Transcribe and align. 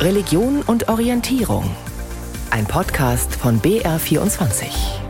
Religion 0.00 0.62
und 0.62 0.88
Orientierung. 0.88 1.70
Ein 2.50 2.64
Podcast 2.64 3.34
von 3.34 3.60
BR24. 3.60 5.09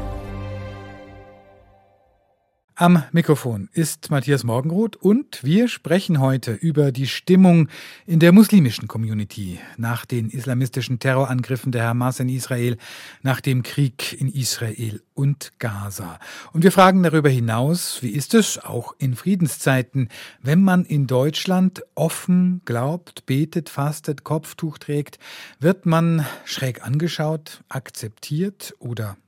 Am 2.80 3.02
Mikrofon 3.12 3.68
ist 3.74 4.10
Matthias 4.10 4.42
Morgenroth 4.42 4.96
und 4.96 5.44
wir 5.44 5.68
sprechen 5.68 6.18
heute 6.18 6.52
über 6.52 6.92
die 6.92 7.06
Stimmung 7.06 7.68
in 8.06 8.20
der 8.20 8.32
muslimischen 8.32 8.88
Community 8.88 9.60
nach 9.76 10.06
den 10.06 10.30
islamistischen 10.30 10.98
Terrorangriffen 10.98 11.72
der 11.72 11.84
Hamas 11.84 12.20
in 12.20 12.30
Israel, 12.30 12.78
nach 13.20 13.42
dem 13.42 13.62
Krieg 13.64 14.18
in 14.18 14.32
Israel 14.32 15.02
und 15.12 15.52
Gaza. 15.58 16.18
Und 16.54 16.62
wir 16.64 16.72
fragen 16.72 17.02
darüber 17.02 17.28
hinaus, 17.28 18.02
wie 18.02 18.12
ist 18.12 18.32
es 18.32 18.56
auch 18.56 18.94
in 18.96 19.14
Friedenszeiten, 19.14 20.08
wenn 20.40 20.62
man 20.62 20.86
in 20.86 21.06
Deutschland 21.06 21.82
offen 21.94 22.62
glaubt, 22.64 23.26
betet, 23.26 23.68
fastet, 23.68 24.24
Kopftuch 24.24 24.78
trägt, 24.78 25.18
wird 25.58 25.84
man 25.84 26.24
schräg 26.46 26.82
angeschaut, 26.82 27.62
akzeptiert 27.68 28.74
oder 28.78 29.18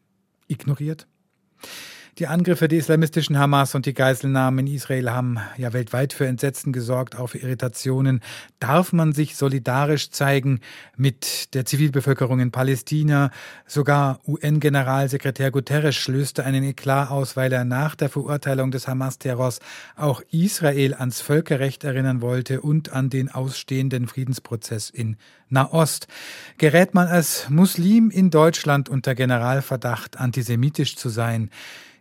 ignoriert? 0.48 1.06
Die 2.18 2.26
Angriffe 2.26 2.68
der 2.68 2.78
islamistischen 2.78 3.38
Hamas 3.38 3.74
und 3.74 3.86
die 3.86 3.94
Geiselnahmen 3.94 4.66
in 4.66 4.74
Israel 4.74 5.10
haben 5.10 5.38
ja 5.56 5.72
weltweit 5.72 6.12
für 6.12 6.26
Entsetzen 6.26 6.70
gesorgt, 6.70 7.16
auch 7.16 7.28
für 7.28 7.38
Irritationen. 7.38 8.20
Darf 8.60 8.92
man 8.92 9.14
sich 9.14 9.34
solidarisch 9.34 10.10
zeigen 10.10 10.60
mit 10.94 11.54
der 11.54 11.64
Zivilbevölkerung 11.64 12.38
in 12.40 12.50
Palästina? 12.50 13.30
Sogar 13.66 14.20
UN-Generalsekretär 14.26 15.50
Guterres 15.50 16.06
löste 16.06 16.44
einen 16.44 16.64
Eklat 16.64 17.10
aus, 17.10 17.34
weil 17.34 17.50
er 17.50 17.64
nach 17.64 17.94
der 17.94 18.10
Verurteilung 18.10 18.72
des 18.72 18.88
Hamas-Terrors 18.88 19.60
auch 19.96 20.20
Israel 20.30 20.92
ans 20.92 21.22
Völkerrecht 21.22 21.82
erinnern 21.82 22.20
wollte 22.20 22.60
und 22.60 22.92
an 22.92 23.08
den 23.08 23.30
ausstehenden 23.30 24.06
Friedensprozess 24.06 24.90
in 24.90 25.16
Nahost. 25.48 26.08
Gerät 26.58 26.92
man 26.92 27.08
als 27.08 27.48
Muslim 27.48 28.10
in 28.10 28.28
Deutschland 28.28 28.90
unter 28.90 29.14
Generalverdacht, 29.14 30.20
antisemitisch 30.20 30.96
zu 30.96 31.08
sein? 31.08 31.48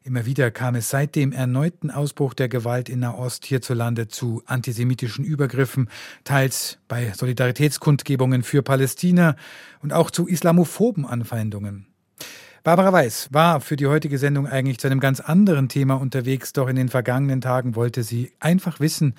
Immer 0.03 0.25
wieder 0.25 0.49
kam 0.49 0.73
es 0.73 0.89
seit 0.89 1.15
dem 1.15 1.31
erneuten 1.31 1.91
Ausbruch 1.91 2.33
der 2.33 2.49
Gewalt 2.49 2.89
in 2.89 2.99
Nahost 2.99 3.45
hierzulande 3.45 4.07
zu 4.07 4.41
antisemitischen 4.47 5.23
Übergriffen, 5.23 5.89
teils 6.23 6.79
bei 6.87 7.11
Solidaritätskundgebungen 7.13 8.41
für 8.41 8.63
Palästina 8.63 9.35
und 9.83 9.93
auch 9.93 10.09
zu 10.09 10.27
islamophoben 10.27 11.05
Anfeindungen. 11.05 11.85
Barbara 12.63 12.91
Weiß 12.91 13.29
war 13.31 13.61
für 13.61 13.75
die 13.75 13.85
heutige 13.85 14.17
Sendung 14.17 14.47
eigentlich 14.47 14.79
zu 14.79 14.87
einem 14.87 14.99
ganz 14.99 15.19
anderen 15.19 15.69
Thema 15.69 15.95
unterwegs, 16.01 16.51
doch 16.51 16.67
in 16.67 16.77
den 16.77 16.89
vergangenen 16.89 17.41
Tagen 17.41 17.75
wollte 17.75 18.01
sie 18.01 18.31
einfach 18.39 18.79
wissen, 18.79 19.13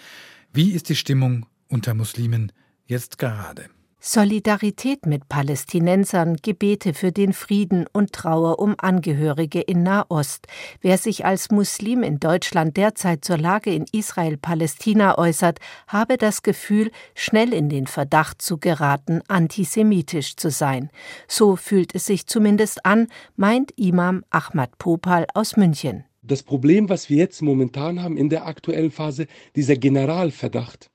wie 0.53 0.73
ist 0.73 0.89
die 0.89 0.97
Stimmung 0.97 1.47
unter 1.69 1.95
Muslimen 1.95 2.51
jetzt 2.87 3.19
gerade. 3.19 3.67
Solidarität 4.05 5.07
mit 5.07 5.29
Palästinensern, 5.29 6.39
Gebete 6.43 6.93
für 6.93 7.13
den 7.13 7.33
Frieden 7.33 7.87
und 7.93 8.13
Trauer 8.13 8.59
um 8.59 8.75
Angehörige 8.77 9.61
in 9.61 9.85
Nahost. 9.85 10.49
Wer 10.81 10.99
sich 10.99 11.25
als 11.25 11.53
Muslim 11.53 12.03
in 12.03 12.19
Deutschland 12.19 12.77
derzeit 12.77 13.25
zur 13.25 13.39
Lage 13.39 13.73
in 13.73 13.85
Israel-Palästina 13.93 15.19
äußert, 15.19 15.61
habe 15.87 16.19
das 16.19 16.43
Gefühl, 16.43 16.91
schnell 17.15 17.55
in 17.55 17.69
den 17.69 17.87
Verdacht 17.87 18.43
zu 18.43 18.59
geraten, 18.59 19.21
antisemitisch 19.29 20.35
zu 20.35 20.51
sein. 20.51 20.91
So 21.29 21.55
fühlt 21.55 21.95
es 21.95 22.07
sich 22.07 22.27
zumindest 22.27 22.85
an, 22.85 23.07
meint 23.37 23.71
Imam 23.77 24.25
Ahmad 24.31 24.79
Popal 24.79 25.27
aus 25.33 25.57
München. 25.57 26.03
Das 26.23 26.43
Problem, 26.43 26.89
was 26.89 27.09
wir 27.09 27.19
jetzt 27.19 27.41
momentan 27.41 28.03
haben 28.03 28.17
in 28.17 28.31
der 28.31 28.47
aktuellen 28.47 28.91
Phase, 28.91 29.29
dieser 29.55 29.77
Generalverdacht 29.77 30.92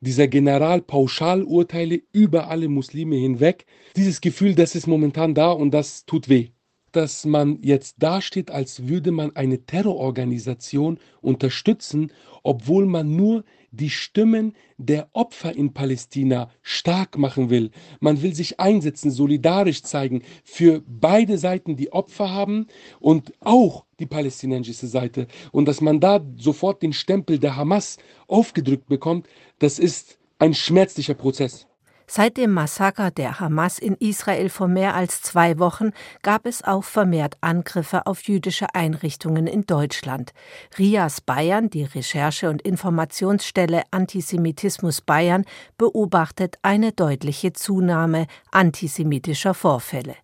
dieser 0.00 0.28
Generalpauschalurteile 0.28 2.00
über 2.12 2.48
alle 2.48 2.68
Muslime 2.68 3.16
hinweg. 3.16 3.66
Dieses 3.96 4.20
Gefühl, 4.20 4.54
das 4.54 4.74
ist 4.74 4.86
momentan 4.86 5.34
da 5.34 5.50
und 5.50 5.72
das 5.72 6.04
tut 6.06 6.28
weh. 6.28 6.48
Dass 6.92 7.26
man 7.26 7.58
jetzt 7.62 7.96
dasteht, 7.98 8.50
als 8.50 8.88
würde 8.88 9.10
man 9.10 9.36
eine 9.36 9.64
Terrororganisation 9.66 10.98
unterstützen, 11.20 12.12
obwohl 12.42 12.86
man 12.86 13.14
nur 13.14 13.44
die 13.70 13.90
Stimmen 13.90 14.54
der 14.78 15.08
Opfer 15.12 15.54
in 15.54 15.74
Palästina 15.74 16.50
stark 16.62 17.18
machen 17.18 17.50
will. 17.50 17.70
Man 18.00 18.22
will 18.22 18.34
sich 18.34 18.58
einsetzen, 18.60 19.10
solidarisch 19.10 19.82
zeigen 19.82 20.22
für 20.44 20.82
beide 20.86 21.38
Seiten, 21.38 21.76
die 21.76 21.92
Opfer 21.92 22.30
haben 22.30 22.66
und 23.00 23.32
auch 23.40 23.84
die 24.00 24.06
palästinensische 24.06 24.86
Seite. 24.86 25.26
Und 25.52 25.66
dass 25.66 25.80
man 25.80 26.00
da 26.00 26.24
sofort 26.36 26.82
den 26.82 26.92
Stempel 26.92 27.38
der 27.38 27.56
Hamas 27.56 27.98
aufgedrückt 28.26 28.86
bekommt, 28.86 29.28
das 29.58 29.78
ist 29.78 30.18
ein 30.38 30.54
schmerzlicher 30.54 31.14
Prozess. 31.14 31.68
Seit 32.10 32.38
dem 32.38 32.54
Massaker 32.54 33.10
der 33.10 33.38
Hamas 33.38 33.78
in 33.78 33.94
Israel 33.96 34.48
vor 34.48 34.66
mehr 34.66 34.94
als 34.94 35.20
zwei 35.20 35.58
Wochen 35.58 35.90
gab 36.22 36.46
es 36.46 36.64
auch 36.64 36.82
vermehrt 36.82 37.36
Angriffe 37.42 38.06
auf 38.06 38.22
jüdische 38.22 38.74
Einrichtungen 38.74 39.46
in 39.46 39.66
Deutschland. 39.66 40.32
RIAS 40.78 41.20
Bayern, 41.20 41.68
die 41.68 41.84
Recherche- 41.84 42.48
und 42.48 42.62
Informationsstelle 42.62 43.82
Antisemitismus 43.90 45.02
Bayern, 45.02 45.44
beobachtet 45.76 46.56
eine 46.62 46.92
deutliche 46.92 47.52
Zunahme 47.52 48.26
antisemitischer 48.52 49.52
Vorfälle. 49.52 50.16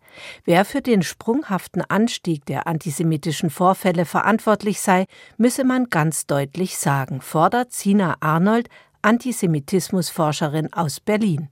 Wer 0.46 0.64
für 0.64 0.80
den 0.80 1.02
sprunghaften 1.02 1.82
Anstieg 1.82 2.46
der 2.46 2.66
antisemitischen 2.66 3.50
Vorfälle 3.50 4.06
verantwortlich 4.06 4.80
sei, 4.80 5.04
müsse 5.36 5.64
man 5.64 5.90
ganz 5.90 6.24
deutlich 6.26 6.78
sagen, 6.78 7.20
fordert 7.20 7.74
Sina 7.74 8.16
Arnold, 8.20 8.70
Antisemitismusforscherin 9.04 10.72
aus 10.72 10.98
Berlin. 11.00 11.48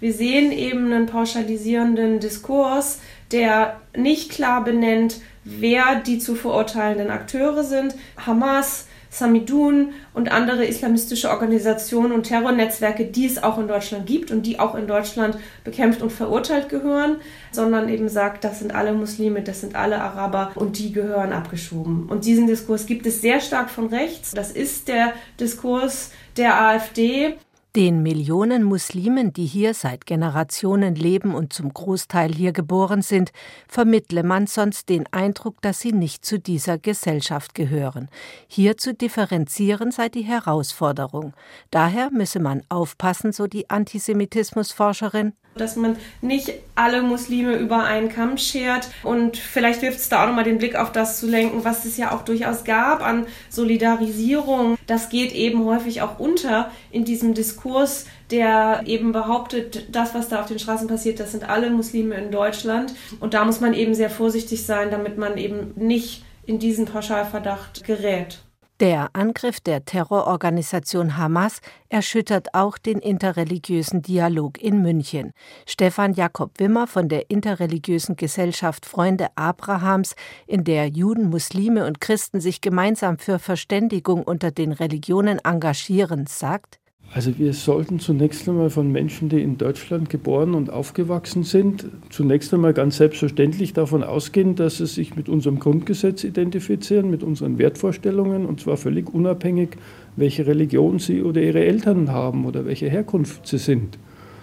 Wir 0.00 0.12
sehen 0.12 0.52
eben 0.52 0.92
einen 0.92 1.06
pauschalisierenden 1.06 2.20
Diskurs, 2.20 3.00
der 3.32 3.80
nicht 3.96 4.30
klar 4.30 4.64
benennt, 4.64 5.20
wer 5.44 6.00
die 6.00 6.18
zu 6.18 6.34
verurteilenden 6.34 7.10
Akteure 7.10 7.64
sind. 7.64 7.94
Hamas, 8.16 8.86
Samidun 9.18 9.94
und 10.12 10.30
andere 10.30 10.66
islamistische 10.66 11.30
Organisationen 11.30 12.12
und 12.12 12.24
Terrornetzwerke, 12.24 13.06
die 13.06 13.26
es 13.26 13.42
auch 13.42 13.58
in 13.58 13.66
Deutschland 13.66 14.06
gibt 14.06 14.30
und 14.30 14.42
die 14.42 14.58
auch 14.60 14.74
in 14.74 14.86
Deutschland 14.86 15.38
bekämpft 15.64 16.02
und 16.02 16.12
verurteilt 16.12 16.68
gehören, 16.68 17.16
sondern 17.50 17.88
eben 17.88 18.08
sagt, 18.08 18.44
das 18.44 18.58
sind 18.58 18.74
alle 18.74 18.92
Muslime, 18.92 19.42
das 19.42 19.62
sind 19.62 19.74
alle 19.74 20.00
Araber 20.00 20.52
und 20.54 20.78
die 20.78 20.92
gehören 20.92 21.32
abgeschoben. 21.32 22.06
Und 22.08 22.26
diesen 22.26 22.46
Diskurs 22.46 22.86
gibt 22.86 23.06
es 23.06 23.22
sehr 23.22 23.40
stark 23.40 23.70
von 23.70 23.86
rechts. 23.86 24.32
Das 24.32 24.50
ist 24.50 24.88
der 24.88 25.12
Diskurs 25.40 26.10
der 26.36 26.60
AfD. 26.60 27.36
Den 27.76 28.02
Millionen 28.02 28.62
Muslimen, 28.62 29.34
die 29.34 29.44
hier 29.44 29.74
seit 29.74 30.06
Generationen 30.06 30.94
leben 30.94 31.34
und 31.34 31.52
zum 31.52 31.74
Großteil 31.74 32.32
hier 32.32 32.52
geboren 32.52 33.02
sind, 33.02 33.32
vermittle 33.68 34.22
man 34.22 34.46
sonst 34.46 34.88
den 34.88 35.04
Eindruck, 35.12 35.60
dass 35.60 35.80
sie 35.80 35.92
nicht 35.92 36.24
zu 36.24 36.38
dieser 36.38 36.78
Gesellschaft 36.78 37.54
gehören. 37.54 38.08
Hier 38.48 38.78
zu 38.78 38.94
differenzieren 38.94 39.90
sei 39.90 40.08
die 40.08 40.22
Herausforderung. 40.22 41.34
Daher 41.70 42.10
müsse 42.10 42.40
man 42.40 42.62
aufpassen, 42.70 43.32
so 43.32 43.46
die 43.46 43.68
Antisemitismusforscherin, 43.68 45.34
dass 45.56 45.76
man 45.76 45.96
nicht 46.20 46.52
alle 46.74 47.02
Muslime 47.02 47.56
über 47.56 47.84
einen 47.84 48.08
Kamm 48.08 48.38
schert 48.38 48.88
und 49.02 49.36
vielleicht 49.36 49.82
wirft 49.82 49.98
es 49.98 50.08
da 50.08 50.22
auch 50.22 50.28
nochmal 50.28 50.44
den 50.44 50.58
Blick 50.58 50.76
auf 50.76 50.92
das 50.92 51.20
zu 51.20 51.26
lenken, 51.26 51.64
was 51.64 51.84
es 51.84 51.96
ja 51.96 52.12
auch 52.12 52.22
durchaus 52.22 52.64
gab 52.64 53.02
an 53.02 53.26
Solidarisierung. 53.48 54.76
Das 54.86 55.08
geht 55.08 55.32
eben 55.32 55.64
häufig 55.64 56.02
auch 56.02 56.18
unter 56.18 56.70
in 56.90 57.04
diesem 57.04 57.34
Diskurs, 57.34 58.06
der 58.30 58.82
eben 58.86 59.12
behauptet, 59.12 59.86
das, 59.90 60.14
was 60.14 60.28
da 60.28 60.40
auf 60.40 60.46
den 60.46 60.58
Straßen 60.58 60.88
passiert, 60.88 61.20
das 61.20 61.32
sind 61.32 61.48
alle 61.48 61.70
Muslime 61.70 62.16
in 62.16 62.30
Deutschland. 62.30 62.94
Und 63.20 63.34
da 63.34 63.44
muss 63.44 63.60
man 63.60 63.72
eben 63.72 63.94
sehr 63.94 64.10
vorsichtig 64.10 64.64
sein, 64.64 64.90
damit 64.90 65.16
man 65.16 65.38
eben 65.38 65.72
nicht 65.76 66.24
in 66.44 66.58
diesen 66.58 66.86
Pauschalverdacht 66.86 67.84
gerät. 67.84 68.40
Der 68.78 69.08
Angriff 69.14 69.58
der 69.60 69.86
Terrororganisation 69.86 71.16
Hamas 71.16 71.62
erschüttert 71.88 72.52
auch 72.52 72.76
den 72.76 72.98
interreligiösen 72.98 74.02
Dialog 74.02 74.60
in 74.60 74.82
München. 74.82 75.32
Stefan 75.64 76.12
Jakob 76.12 76.60
Wimmer 76.60 76.86
von 76.86 77.08
der 77.08 77.30
interreligiösen 77.30 78.16
Gesellschaft 78.16 78.84
Freunde 78.84 79.28
Abrahams, 79.34 80.14
in 80.46 80.64
der 80.64 80.88
Juden, 80.88 81.30
Muslime 81.30 81.86
und 81.86 82.02
Christen 82.02 82.42
sich 82.42 82.60
gemeinsam 82.60 83.16
für 83.16 83.38
Verständigung 83.38 84.22
unter 84.22 84.50
den 84.50 84.72
Religionen 84.72 85.38
engagieren, 85.38 86.26
sagt, 86.26 86.78
also 87.12 87.38
wir 87.38 87.54
sollten 87.54 87.98
zunächst 87.98 88.48
einmal 88.48 88.68
von 88.68 88.92
Menschen, 88.92 89.28
die 89.28 89.40
in 89.40 89.56
Deutschland 89.56 90.10
geboren 90.10 90.54
und 90.54 90.70
aufgewachsen 90.70 91.44
sind, 91.44 91.86
zunächst 92.10 92.52
einmal 92.52 92.74
ganz 92.74 92.98
selbstverständlich 92.98 93.72
davon 93.72 94.04
ausgehen, 94.04 94.54
dass 94.54 94.78
sie 94.78 94.86
sich 94.86 95.16
mit 95.16 95.28
unserem 95.28 95.58
Grundgesetz 95.58 96.24
identifizieren, 96.24 97.10
mit 97.10 97.22
unseren 97.22 97.58
Wertvorstellungen, 97.58 98.44
und 98.44 98.60
zwar 98.60 98.76
völlig 98.76 99.12
unabhängig, 99.12 99.70
welche 100.16 100.46
Religion 100.46 100.98
sie 100.98 101.22
oder 101.22 101.40
ihre 101.40 101.64
Eltern 101.64 102.10
haben 102.10 102.44
oder 102.44 102.66
welche 102.66 102.90
Herkunft 102.90 103.46
sie 103.46 103.58
sind. 103.58 103.98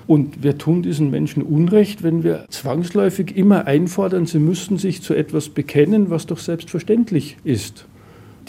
Und 0.07 0.43
wir 0.43 0.57
tun 0.57 0.81
diesen 0.81 1.11
Menschen 1.11 1.43
Unrecht, 1.43 2.03
wenn 2.03 2.23
wir 2.23 2.45
zwangsläufig 2.49 3.37
immer 3.37 3.67
einfordern, 3.67 4.25
sie 4.25 4.39
müssten 4.39 4.77
sich 4.77 5.01
zu 5.01 5.13
etwas 5.13 5.49
bekennen, 5.49 6.09
was 6.09 6.25
doch 6.25 6.39
selbstverständlich 6.39 7.37
ist. 7.43 7.85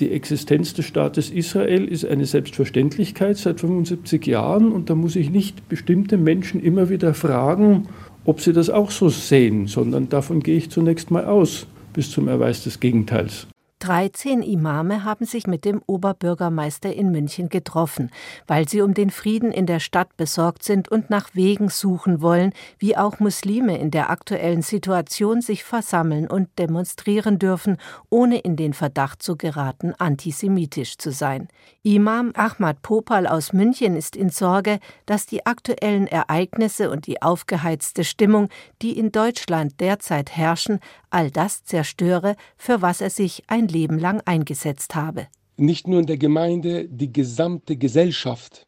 Die 0.01 0.11
Existenz 0.11 0.75
des 0.75 0.87
Staates 0.87 1.31
Israel 1.31 1.85
ist 1.85 2.05
eine 2.05 2.27
Selbstverständlichkeit 2.27 3.37
seit 3.37 3.61
75 3.61 4.27
Jahren 4.27 4.73
und 4.73 4.91
da 4.91 4.97
muss 4.97 5.15
ich 5.15 5.31
nicht 5.31 5.69
bestimmte 5.69 6.19
Menschen 6.19 6.61
immer 6.61 6.89
wieder 6.89 7.15
fragen, 7.15 7.87
ob 8.25 8.41
sie 8.41 8.53
das 8.53 8.71
auch 8.71 8.91
so 8.91 9.09
sehen, 9.09 9.69
sondern 9.69 10.09
davon 10.09 10.41
gehe 10.41 10.57
ich 10.57 10.71
zunächst 10.71 11.13
mal 11.13 11.27
aus, 11.27 11.69
bis 11.93 12.11
zum 12.11 12.27
Erweis 12.27 12.65
des 12.65 12.81
Gegenteils. 12.81 13.47
13 13.85 14.41
Imame 14.41 15.05
haben 15.05 15.27
sich 15.27 15.47
mit 15.47 15.67
dem 15.67 15.83
Oberbürgermeister 15.85 16.91
in 16.95 17.11
München 17.11 17.51
getroffen, 17.51 18.11
weil 18.47 18.67
sie 18.67 18.81
um 18.81 18.95
den 18.95 19.11
Frieden 19.11 19.53
in 19.53 19.67
der 19.67 19.79
Stadt 19.79 20.17
besorgt 20.17 20.63
sind 20.63 20.89
und 20.89 21.11
nach 21.11 21.35
Wegen 21.35 21.69
suchen 21.69 22.23
wollen, 22.23 22.55
wie 22.79 22.97
auch 22.97 23.21
Muslime 23.21 23.77
in 23.77 23.91
der 23.91 24.09
aktuellen 24.09 24.63
Situation 24.63 25.43
sich 25.43 25.65
versammeln 25.65 26.29
und 26.29 26.49
demonstrieren 26.59 27.39
dürfen, 27.39 27.77
ohne 28.09 28.39
in 28.39 28.57
den 28.57 28.73
Verdacht 28.73 29.23
zu 29.23 29.37
geraten, 29.37 29.93
antisemitisch 29.99 30.97
zu 30.97 31.13
sein. 31.13 31.49
Imam 31.83 32.33
Ahmad 32.37 32.81
Popal 32.81 33.27
aus 33.27 33.53
München 33.53 33.97
ist 33.97 34.17
in 34.17 34.31
Sorge, 34.31 34.79
dass 35.05 35.27
die 35.27 35.45
aktuellen 35.45 36.07
Ereignisse 36.07 36.91
und 36.91 37.07
die 37.07 37.21
aufgeheizte 37.21 38.05
Stimmung, 38.05 38.49
die 38.81 38.99
in 38.99 39.13
Deutschland 39.13 39.79
derzeit 39.79 40.35
herrschen, 40.35 40.81
all 41.11 41.31
das 41.31 41.65
zerstöre, 41.65 42.35
für 42.57 42.81
was 42.81 43.03
er 43.03 43.11
sich 43.11 43.45
ein 43.47 43.69
Leben 43.75 43.99
lang 43.99 44.23
eingesetzt 44.25 44.95
habe. 44.95 45.27
Nicht 45.57 45.87
nur 45.87 46.01
in 46.01 46.07
der 46.07 46.17
Gemeinde, 46.17 46.89
die 46.89 47.13
gesamte 47.13 47.77
Gesellschaft. 47.77 48.67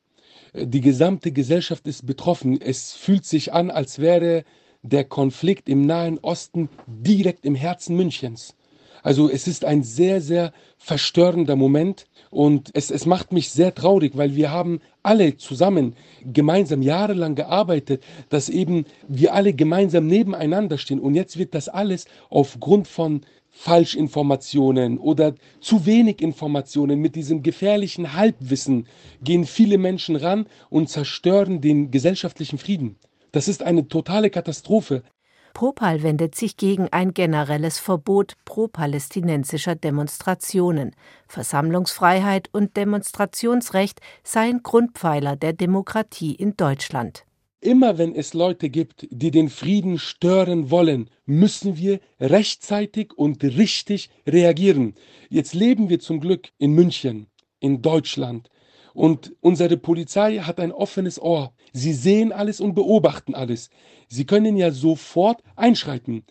Die 0.55 0.81
gesamte 0.81 1.33
Gesellschaft 1.33 1.87
ist 1.87 2.07
betroffen. 2.07 2.61
Es 2.61 2.93
fühlt 2.93 3.25
sich 3.25 3.53
an, 3.53 3.71
als 3.71 3.99
wäre 3.99 4.45
der 4.83 5.05
Konflikt 5.05 5.69
im 5.69 5.83
Nahen 5.83 6.19
Osten 6.19 6.69
direkt 6.87 7.45
im 7.45 7.55
Herzen 7.55 7.97
Münchens. 7.97 8.55
Also 9.03 9.31
es 9.31 9.47
ist 9.47 9.65
ein 9.65 9.85
sehr, 9.85 10.21
sehr 10.21 10.53
verstörender 10.79 11.55
Moment 11.55 12.07
und 12.31 12.71
es, 12.75 12.91
es 12.91 13.07
macht 13.07 13.33
mich 13.33 13.51
sehr 13.51 13.73
traurig, 13.73 14.17
weil 14.17 14.35
wir 14.35 14.51
haben 14.51 14.81
alle 15.05 15.37
zusammen 15.37 15.95
gemeinsam 16.25 16.83
jahrelang 16.83 17.37
gearbeitet, 17.37 18.03
dass 18.31 18.49
eben 18.49 18.85
wir 19.07 19.33
alle 19.35 19.53
gemeinsam 19.53 20.09
nebeneinander 20.09 20.77
stehen 20.77 20.99
und 20.99 21.15
jetzt 21.15 21.39
wird 21.39 21.55
das 21.55 21.69
alles 21.69 22.07
aufgrund 22.31 22.89
von 22.89 23.21
Falschinformationen 23.59 24.99
oder 24.99 25.35
zu 25.61 25.87
wenig 25.87 26.21
Informationen, 26.21 27.01
mit 27.01 27.17
diesem 27.17 27.43
gefährlichen 27.43 28.13
Halbwissen 28.13 28.87
gehen 29.23 29.45
viele 29.45 29.79
Menschen 29.79 30.15
ran 30.15 30.47
und 30.69 30.89
zerstören 30.89 31.61
den 31.61 31.91
gesellschaftlichen 31.91 32.59
Frieden. 32.59 32.97
Das 33.33 33.49
ist 33.49 33.63
eine 33.63 33.89
totale 33.89 34.31
Katastrophe. 34.31 35.03
Propal 35.53 36.03
wendet 36.03 36.35
sich 36.35 36.59
gegen 36.59 36.89
ein 36.93 37.15
generelles 37.15 37.79
Verbot 37.79 38.35
pro-palästinensischer 38.45 39.75
Demonstrationen. 39.75 40.95
Versammlungsfreiheit 41.27 42.51
und 42.53 42.77
Demonstrationsrecht 42.77 44.01
seien 44.23 44.63
Grundpfeiler 44.63 45.35
der 45.35 45.55
Demokratie 45.55 46.35
in 46.35 46.57
Deutschland. 46.57 47.26
Immer 47.67 47.99
wenn 47.99 48.15
es 48.15 48.33
Leute 48.33 48.71
gibt, 48.71 49.09
die 49.11 49.33
den 49.33 49.49
Frieden 49.49 49.99
stören 49.99 50.71
wollen, 50.71 51.11
müssen 51.25 51.77
wir 51.77 51.99
rechtzeitig 52.21 53.13
und 53.17 53.43
richtig 53.43 54.09
reagieren. 54.25 54.95
Jetzt 55.31 55.53
leben 55.53 55.89
wir 55.89 55.99
zum 55.99 56.21
Glück 56.21 56.51
in 56.59 56.75
München, 56.75 57.27
in 57.59 57.83
Deutschland. 57.83 58.51
Und 58.95 59.35
unsere 59.41 59.77
Polizei 59.79 60.39
hat 60.39 60.61
ein 60.61 60.71
offenes 60.71 61.21
Ohr. 61.21 61.55
Sie 61.73 61.93
sehen 61.93 62.31
alles 62.31 62.61
und 62.61 62.77
beobachten 62.77 63.35
alles. 63.35 63.69
Sie 64.07 64.27
können 64.27 64.57
ja 64.57 64.71
sofort 64.71 65.43
einschreiten 65.57 66.23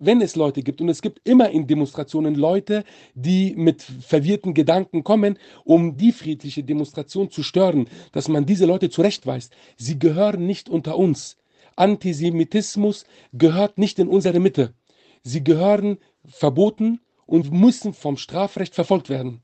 wenn 0.00 0.20
es 0.20 0.36
Leute 0.36 0.62
gibt, 0.62 0.80
und 0.80 0.88
es 0.88 1.02
gibt 1.02 1.20
immer 1.28 1.50
in 1.50 1.66
Demonstrationen 1.66 2.34
Leute, 2.34 2.84
die 3.14 3.54
mit 3.56 3.82
verwirrten 3.82 4.54
Gedanken 4.54 5.04
kommen, 5.04 5.38
um 5.64 5.96
die 5.96 6.12
friedliche 6.12 6.64
Demonstration 6.64 7.30
zu 7.30 7.42
stören, 7.42 7.88
dass 8.12 8.28
man 8.28 8.46
diese 8.46 8.66
Leute 8.66 8.90
zurechtweist. 8.90 9.54
Sie 9.76 9.98
gehören 9.98 10.46
nicht 10.46 10.68
unter 10.68 10.98
uns. 10.98 11.36
Antisemitismus 11.76 13.04
gehört 13.32 13.78
nicht 13.78 13.98
in 13.98 14.08
unsere 14.08 14.40
Mitte. 14.40 14.74
Sie 15.22 15.42
gehören 15.42 15.98
verboten 16.24 17.00
und 17.26 17.52
müssen 17.52 17.94
vom 17.94 18.16
Strafrecht 18.16 18.74
verfolgt 18.74 19.08
werden. 19.08 19.43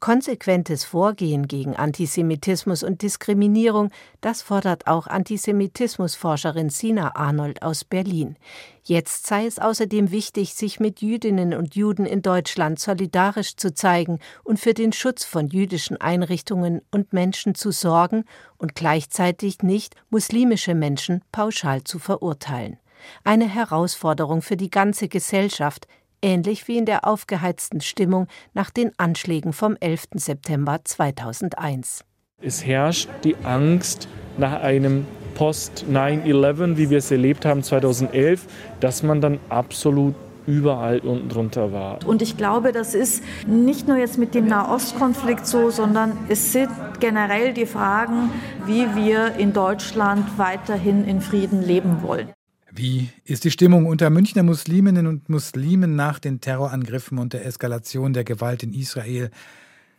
Konsequentes 0.00 0.84
Vorgehen 0.84 1.48
gegen 1.48 1.74
Antisemitismus 1.74 2.84
und 2.84 3.02
Diskriminierung, 3.02 3.90
das 4.20 4.42
fordert 4.42 4.86
auch 4.86 5.08
Antisemitismusforscherin 5.08 6.70
Sina 6.70 7.16
Arnold 7.16 7.62
aus 7.62 7.82
Berlin. 7.82 8.36
Jetzt 8.84 9.26
sei 9.26 9.44
es 9.46 9.58
außerdem 9.58 10.12
wichtig, 10.12 10.54
sich 10.54 10.78
mit 10.78 11.02
Jüdinnen 11.02 11.52
und 11.52 11.74
Juden 11.74 12.06
in 12.06 12.22
Deutschland 12.22 12.78
solidarisch 12.78 13.56
zu 13.56 13.74
zeigen 13.74 14.20
und 14.44 14.60
für 14.60 14.72
den 14.72 14.92
Schutz 14.92 15.24
von 15.24 15.48
jüdischen 15.48 16.00
Einrichtungen 16.00 16.80
und 16.92 17.12
Menschen 17.12 17.56
zu 17.56 17.72
sorgen 17.72 18.24
und 18.56 18.76
gleichzeitig 18.76 19.64
nicht 19.64 19.96
muslimische 20.10 20.76
Menschen 20.76 21.22
pauschal 21.32 21.82
zu 21.82 21.98
verurteilen. 21.98 22.78
Eine 23.24 23.48
Herausforderung 23.48 24.42
für 24.42 24.56
die 24.56 24.70
ganze 24.70 25.08
Gesellschaft, 25.08 25.86
ähnlich 26.22 26.68
wie 26.68 26.78
in 26.78 26.86
der 26.86 27.06
aufgeheizten 27.06 27.80
Stimmung 27.80 28.26
nach 28.54 28.70
den 28.70 28.92
Anschlägen 28.96 29.52
vom 29.52 29.76
11. 29.80 30.08
September 30.14 30.80
2001. 30.84 32.04
Es 32.40 32.64
herrscht 32.64 33.08
die 33.24 33.36
Angst 33.44 34.08
nach 34.36 34.60
einem 34.60 35.06
Post-9-11, 35.34 36.76
wie 36.76 36.90
wir 36.90 36.98
es 36.98 37.10
erlebt 37.10 37.44
haben 37.44 37.62
2011, 37.62 38.46
dass 38.80 39.02
man 39.02 39.20
dann 39.20 39.40
absolut 39.48 40.14
überall 40.48 41.00
unten 41.00 41.28
drunter 41.28 41.72
war. 41.72 41.98
Und 42.06 42.22
ich 42.22 42.36
glaube, 42.36 42.72
das 42.72 42.94
ist 42.94 43.22
nicht 43.46 43.86
nur 43.86 43.98
jetzt 43.98 44.18
mit 44.18 44.34
dem 44.34 44.46
Nahostkonflikt 44.46 45.46
so, 45.46 45.70
sondern 45.70 46.16
es 46.28 46.52
sind 46.52 46.70
generell 47.00 47.52
die 47.52 47.66
Fragen, 47.66 48.30
wie 48.66 48.86
wir 48.94 49.34
in 49.34 49.52
Deutschland 49.52 50.38
weiterhin 50.38 51.04
in 51.04 51.20
Frieden 51.20 51.62
leben 51.62 52.02
wollen. 52.02 52.32
Wie 52.70 53.08
ist 53.24 53.44
die 53.44 53.50
Stimmung 53.50 53.86
unter 53.86 54.10
Münchner 54.10 54.42
Musliminnen 54.42 55.06
und 55.06 55.28
Muslimen 55.30 55.96
nach 55.96 56.18
den 56.18 56.40
Terrorangriffen 56.40 57.18
und 57.18 57.32
der 57.32 57.46
Eskalation 57.46 58.12
der 58.12 58.24
Gewalt 58.24 58.62
in 58.62 58.74
Israel? 58.74 59.30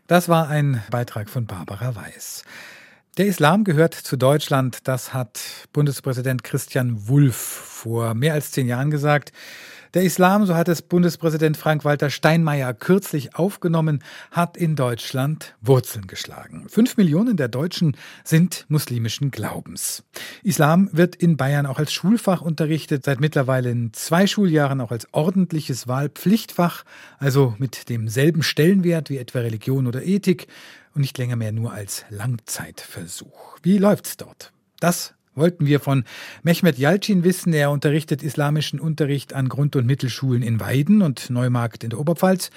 Das 0.06 0.30
war 0.30 0.50
ein 0.50 0.83
Beitrag 0.92 1.30
von 1.30 1.48
Barbara 1.48 1.95
Weiß. 1.95 2.44
Der 3.18 3.25
Islam 3.25 3.63
gehört 3.63 3.95
zu 3.95 4.18
Deutschland, 4.18 4.88
das 4.88 5.16
hat 5.16 5.39
Bundespräsident 5.74 6.44
Christian 6.44 7.07
Wulff 7.07 7.36
vor 7.36 8.13
mehr 8.13 8.33
als 8.33 8.51
zehn 8.51 8.68
Jahren 8.68 8.92
gesagt. 8.92 9.33
Der 9.96 10.04
Islam, 10.04 10.46
so 10.46 10.54
hat 10.54 10.68
es 10.68 10.84
Bundespräsident 10.84 11.58
Frank-Walter 11.58 12.12
Steinmeier 12.12 12.76
kürzlich 12.76 13.36
aufgenommen, 13.36 14.04
hat 14.30 14.56
in 14.56 14.76
Deutschland 14.76 15.56
Wurzeln 15.62 16.06
geschlagen. 16.06 16.68
Fünf 16.70 16.96
Millionen 16.96 17.38
der 17.38 17.48
Deutschen 17.48 17.98
sind 18.24 18.68
muslimischen 18.70 19.32
Glaubens. 19.32 20.04
Islam 20.44 20.90
wird 20.92 21.16
in 21.16 21.38
Bayern 21.38 21.66
auch 21.66 21.80
als 21.80 21.92
Schulfach 21.92 22.42
unterrichtet, 22.42 23.04
seit 23.04 23.19
mittlerweile 23.19 23.72
in 23.72 23.92
zwei 23.94 24.28
Schuljahren 24.28 24.80
auch 24.80 24.92
als 24.92 25.12
ordentliches 25.12 25.88
Wahlpflichtfach, 25.88 26.84
also 27.18 27.56
mit 27.58 27.90
demselben 27.90 28.44
Stellenwert 28.44 29.10
wie 29.10 29.18
etwa 29.18 29.40
Religion 29.40 29.88
oder 29.88 30.04
Ethik 30.04 30.46
und 30.94 31.02
nicht 31.02 31.18
länger 31.18 31.36
mehr 31.36 31.52
nur 31.52 31.74
als 31.74 32.06
Langzeitversuch. 32.12 33.58
Wie 33.64 33.80
läuft's 33.80 34.18
dort? 34.18 34.54
Das 34.80 35.16
wollten 35.40 35.66
wir 35.66 35.80
von 35.80 36.04
Mehmet 36.44 36.78
Yalcin 36.78 37.24
wissen. 37.24 37.54
Er 37.54 37.72
unterrichtet 37.72 38.22
islamischen 38.22 38.80
Unterricht 38.80 39.34
an 39.34 39.50
Grund- 39.50 39.76
und 39.76 39.86
Mittelschulen 39.88 40.44
in 40.44 40.60
Weiden 40.60 41.02
und 41.02 41.30
Neumarkt 41.30 41.84
in 41.84 41.90
der 41.90 42.00
Oberpfalz. 42.00 42.52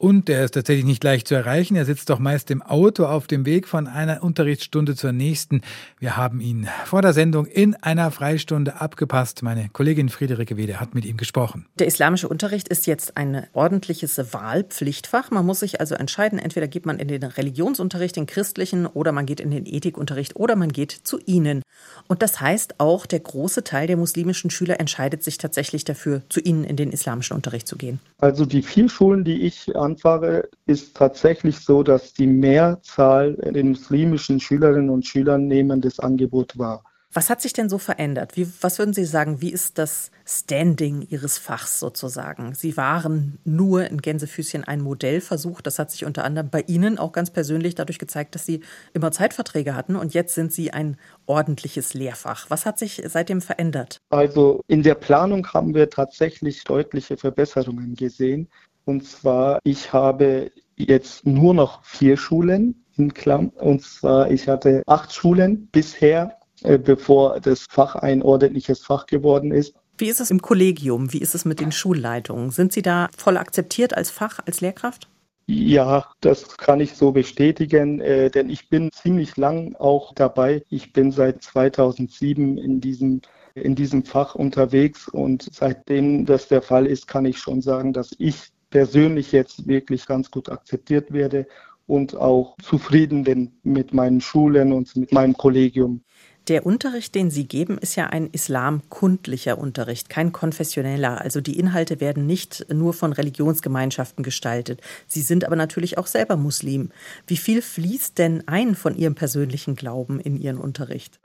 Und 0.00 0.30
er 0.30 0.46
ist 0.46 0.52
tatsächlich 0.52 0.86
nicht 0.86 1.04
leicht 1.04 1.28
zu 1.28 1.34
erreichen. 1.34 1.76
Er 1.76 1.84
sitzt 1.84 2.08
doch 2.08 2.18
meist 2.18 2.50
im 2.50 2.62
Auto 2.62 3.04
auf 3.04 3.26
dem 3.26 3.44
Weg 3.44 3.68
von 3.68 3.86
einer 3.86 4.22
Unterrichtsstunde 4.22 4.96
zur 4.96 5.12
nächsten. 5.12 5.60
Wir 5.98 6.16
haben 6.16 6.40
ihn 6.40 6.66
vor 6.86 7.02
der 7.02 7.12
Sendung 7.12 7.44
in 7.44 7.74
einer 7.74 8.10
Freistunde 8.10 8.80
abgepasst. 8.80 9.42
Meine 9.42 9.68
Kollegin 9.68 10.08
Friederike 10.08 10.56
Wede 10.56 10.80
hat 10.80 10.94
mit 10.94 11.04
ihm 11.04 11.18
gesprochen. 11.18 11.66
Der 11.78 11.86
islamische 11.86 12.30
Unterricht 12.30 12.68
ist 12.68 12.86
jetzt 12.86 13.18
ein 13.18 13.46
ordentliches 13.52 14.16
Wahlpflichtfach. 14.32 15.30
Man 15.32 15.44
muss 15.44 15.60
sich 15.60 15.80
also 15.80 15.96
entscheiden, 15.96 16.38
entweder 16.38 16.66
geht 16.66 16.86
man 16.86 16.98
in 16.98 17.08
den 17.08 17.22
Religionsunterricht, 17.22 18.16
den 18.16 18.24
christlichen, 18.24 18.86
oder 18.86 19.12
man 19.12 19.26
geht 19.26 19.38
in 19.38 19.50
den 19.50 19.66
Ethikunterricht 19.66 20.34
oder 20.34 20.56
man 20.56 20.72
geht 20.72 20.92
zu 20.92 21.18
ihnen. 21.26 21.60
Und 22.08 22.22
das 22.22 22.40
heißt 22.40 22.80
auch, 22.80 23.04
der 23.04 23.20
große 23.20 23.64
Teil 23.64 23.86
der 23.86 23.98
muslimischen 23.98 24.48
Schüler 24.48 24.80
entscheidet 24.80 25.22
sich 25.22 25.36
tatsächlich 25.36 25.84
dafür, 25.84 26.22
zu 26.30 26.40
ihnen 26.40 26.64
in 26.64 26.76
den 26.76 26.90
islamischen 26.90 27.36
Unterricht 27.36 27.68
zu 27.68 27.76
gehen. 27.76 28.00
Also 28.16 28.46
die 28.46 28.62
vier 28.62 28.88
Schulen, 28.88 29.24
die 29.24 29.42
ich 29.42 29.76
an 29.76 29.89
anfahre, 29.90 30.48
ist 30.66 30.96
tatsächlich 30.96 31.58
so, 31.60 31.82
dass 31.82 32.12
die 32.12 32.26
Mehrzahl 32.26 33.34
den 33.34 33.70
muslimischen 33.70 34.40
Schülerinnen 34.40 34.90
und 34.90 35.06
Schülern 35.06 35.46
nehmendes 35.46 35.98
Angebot 36.00 36.58
war. 36.58 36.84
Was 37.12 37.28
hat 37.28 37.42
sich 37.42 37.52
denn 37.52 37.68
so 37.68 37.78
verändert? 37.78 38.36
Wie, 38.36 38.46
was 38.60 38.78
würden 38.78 38.94
Sie 38.94 39.04
sagen, 39.04 39.40
wie 39.40 39.50
ist 39.50 39.78
das 39.78 40.12
Standing 40.24 41.02
Ihres 41.02 41.38
Fachs 41.38 41.80
sozusagen? 41.80 42.54
Sie 42.54 42.76
waren 42.76 43.38
nur 43.44 43.84
in 43.90 44.00
Gänsefüßchen 44.00 44.62
ein 44.62 44.80
Modellversuch. 44.80 45.60
Das 45.60 45.80
hat 45.80 45.90
sich 45.90 46.04
unter 46.04 46.22
anderem 46.22 46.50
bei 46.50 46.60
Ihnen 46.68 46.98
auch 47.00 47.10
ganz 47.10 47.30
persönlich 47.30 47.74
dadurch 47.74 47.98
gezeigt, 47.98 48.36
dass 48.36 48.46
Sie 48.46 48.60
immer 48.92 49.10
Zeitverträge 49.10 49.74
hatten 49.74 49.96
und 49.96 50.14
jetzt 50.14 50.36
sind 50.36 50.52
Sie 50.52 50.70
ein 50.70 50.98
ordentliches 51.26 51.94
Lehrfach. 51.94 52.48
Was 52.48 52.64
hat 52.64 52.78
sich 52.78 53.02
seitdem 53.06 53.40
verändert? 53.40 53.98
Also 54.10 54.60
in 54.68 54.84
der 54.84 54.94
Planung 54.94 55.48
haben 55.48 55.74
wir 55.74 55.90
tatsächlich 55.90 56.62
deutliche 56.62 57.16
Verbesserungen 57.16 57.96
gesehen. 57.96 58.48
Und 58.84 59.04
zwar, 59.06 59.58
ich 59.64 59.92
habe 59.92 60.50
jetzt 60.76 61.26
nur 61.26 61.54
noch 61.54 61.84
vier 61.84 62.16
Schulen 62.16 62.84
in 62.96 63.14
Klamm. 63.14 63.50
Und 63.50 63.82
zwar, 63.82 64.30
ich 64.30 64.48
hatte 64.48 64.82
acht 64.86 65.12
Schulen 65.12 65.68
bisher, 65.72 66.38
äh, 66.62 66.78
bevor 66.78 67.40
das 67.40 67.66
Fach 67.68 67.94
ein 67.94 68.22
ordentliches 68.22 68.80
Fach 68.80 69.06
geworden 69.06 69.52
ist. 69.52 69.74
Wie 69.98 70.08
ist 70.08 70.20
es 70.20 70.30
im 70.30 70.40
Kollegium? 70.40 71.12
Wie 71.12 71.20
ist 71.20 71.34
es 71.34 71.44
mit 71.44 71.60
den 71.60 71.72
Schulleitungen? 71.72 72.50
Sind 72.50 72.72
Sie 72.72 72.82
da 72.82 73.08
voll 73.16 73.36
akzeptiert 73.36 73.96
als 73.96 74.10
Fach, 74.10 74.40
als 74.46 74.60
Lehrkraft? 74.60 75.08
Ja, 75.46 76.06
das 76.20 76.56
kann 76.56 76.80
ich 76.80 76.94
so 76.94 77.12
bestätigen, 77.12 78.00
äh, 78.00 78.30
denn 78.30 78.48
ich 78.48 78.68
bin 78.68 78.90
ziemlich 78.92 79.36
lang 79.36 79.74
auch 79.76 80.14
dabei. 80.14 80.62
Ich 80.70 80.92
bin 80.92 81.10
seit 81.10 81.42
2007 81.42 82.56
in 82.56 82.80
diesem 82.80 83.20
in 83.54 83.74
diesem 83.74 84.04
Fach 84.04 84.34
unterwegs 84.34 85.08
und 85.08 85.48
seitdem 85.52 86.24
das 86.24 86.48
der 86.48 86.62
Fall 86.62 86.86
ist, 86.86 87.06
kann 87.06 87.24
ich 87.24 87.38
schon 87.38 87.62
sagen, 87.62 87.92
dass 87.92 88.14
ich 88.18 88.52
persönlich 88.70 89.32
jetzt 89.32 89.66
wirklich 89.66 90.06
ganz 90.06 90.30
gut 90.30 90.48
akzeptiert 90.48 91.12
werde 91.12 91.46
und 91.86 92.16
auch 92.16 92.56
zufrieden 92.62 93.24
bin 93.24 93.52
mit 93.62 93.92
meinen 93.92 94.20
Schulen 94.20 94.72
und 94.72 94.94
mit 94.96 95.12
meinem 95.12 95.36
Kollegium. 95.36 96.02
Der 96.48 96.64
Unterricht, 96.64 97.14
den 97.14 97.30
Sie 97.30 97.46
geben, 97.46 97.78
ist 97.78 97.96
ja 97.96 98.06
ein 98.06 98.28
islamkundlicher 98.32 99.58
Unterricht, 99.58 100.08
kein 100.08 100.32
konfessioneller. 100.32 101.20
Also 101.20 101.40
die 101.40 101.58
Inhalte 101.58 102.00
werden 102.00 102.26
nicht 102.26 102.66
nur 102.72 102.92
von 102.94 103.12
Religionsgemeinschaften 103.12 104.24
gestaltet. 104.24 104.80
Sie 105.06 105.20
sind 105.20 105.44
aber 105.44 105.56
natürlich 105.56 105.98
auch 105.98 106.06
selber 106.06 106.36
Muslim. 106.36 106.90
Wie 107.26 107.36
viel 107.36 107.60
fließt 107.60 108.18
denn 108.18 108.48
ein 108.48 108.74
von 108.74 108.96
Ihrem 108.96 109.14
persönlichen 109.14 109.76
Glauben 109.76 110.18
in 110.18 110.36
Ihren 110.36 110.58
Unterricht? 110.58 111.20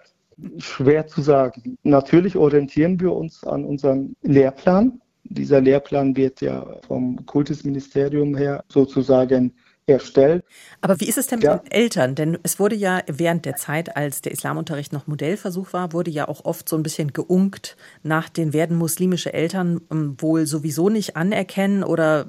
Schwer 0.58 1.08
zu 1.08 1.22
sagen. 1.22 1.78
Natürlich 1.84 2.36
orientieren 2.36 3.00
wir 3.00 3.14
uns 3.14 3.44
an 3.46 3.64
unserem 3.64 4.16
Lehrplan. 4.22 5.02
Dieser 5.26 5.60
Lehrplan 5.60 6.16
wird 6.16 6.42
ja 6.42 6.80
vom 6.88 7.26
Kultusministerium 7.26 8.36
her 8.36 8.64
sozusagen 8.70 9.54
erstellt. 9.88 10.44
Aber 10.82 11.00
wie 11.00 11.08
ist 11.08 11.18
es 11.18 11.28
denn 11.28 11.40
mit 11.40 11.46
ja. 11.46 11.58
den 11.58 11.72
Eltern? 11.72 12.16
Denn 12.16 12.38
es 12.44 12.60
wurde 12.60 12.76
ja 12.76 13.02
während 13.08 13.46
der 13.46 13.56
Zeit, 13.56 13.96
als 13.96 14.22
der 14.22 14.32
Islamunterricht 14.32 14.94
noch 14.94 15.08
Modellversuch 15.08 15.74
war, 15.74 15.94
wurde 15.94 16.10
ja 16.10 16.28
auch 16.28 16.46
oft 16.46 16.68
so 16.68 16.76
ein 16.76 16.84
bisschen 16.84 17.14
geunkt 17.14 17.78
nach 18.02 18.30
den 18.30 18.54
werden 18.54 18.78
muslimische 18.78 19.34
Eltern 19.34 19.82
ähm, 19.92 20.16
wohl 20.20 20.48
sowieso 20.48 20.90
nicht 20.90 21.16
anerkennen 21.16 21.84
oder 21.84 22.28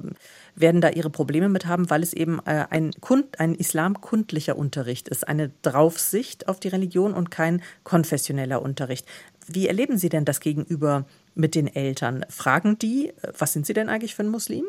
werden 0.55 0.81
da 0.81 0.89
ihre 0.89 1.09
Probleme 1.09 1.49
mit 1.49 1.65
haben, 1.65 1.89
weil 1.89 2.03
es 2.03 2.13
eben 2.13 2.39
äh, 2.45 2.65
ein, 2.69 2.91
Kund, 2.99 3.39
ein 3.39 3.55
islamkundlicher 3.55 4.57
Unterricht 4.57 5.07
ist, 5.07 5.27
eine 5.27 5.51
Draufsicht 5.61 6.47
auf 6.47 6.59
die 6.59 6.67
Religion 6.67 7.13
und 7.13 7.31
kein 7.31 7.61
konfessioneller 7.83 8.61
Unterricht. 8.61 9.05
Wie 9.47 9.67
erleben 9.67 9.97
Sie 9.97 10.09
denn 10.09 10.25
das 10.25 10.39
gegenüber 10.41 11.05
mit 11.37 11.55
den 11.55 11.67
Eltern? 11.67 12.25
Fragen 12.29 12.77
die, 12.79 13.09
äh, 13.09 13.33
was 13.37 13.53
sind 13.53 13.65
Sie 13.65 13.73
denn 13.73 13.89
eigentlich 13.89 14.15
für 14.15 14.23
ein 14.23 14.29
Muslim? 14.29 14.65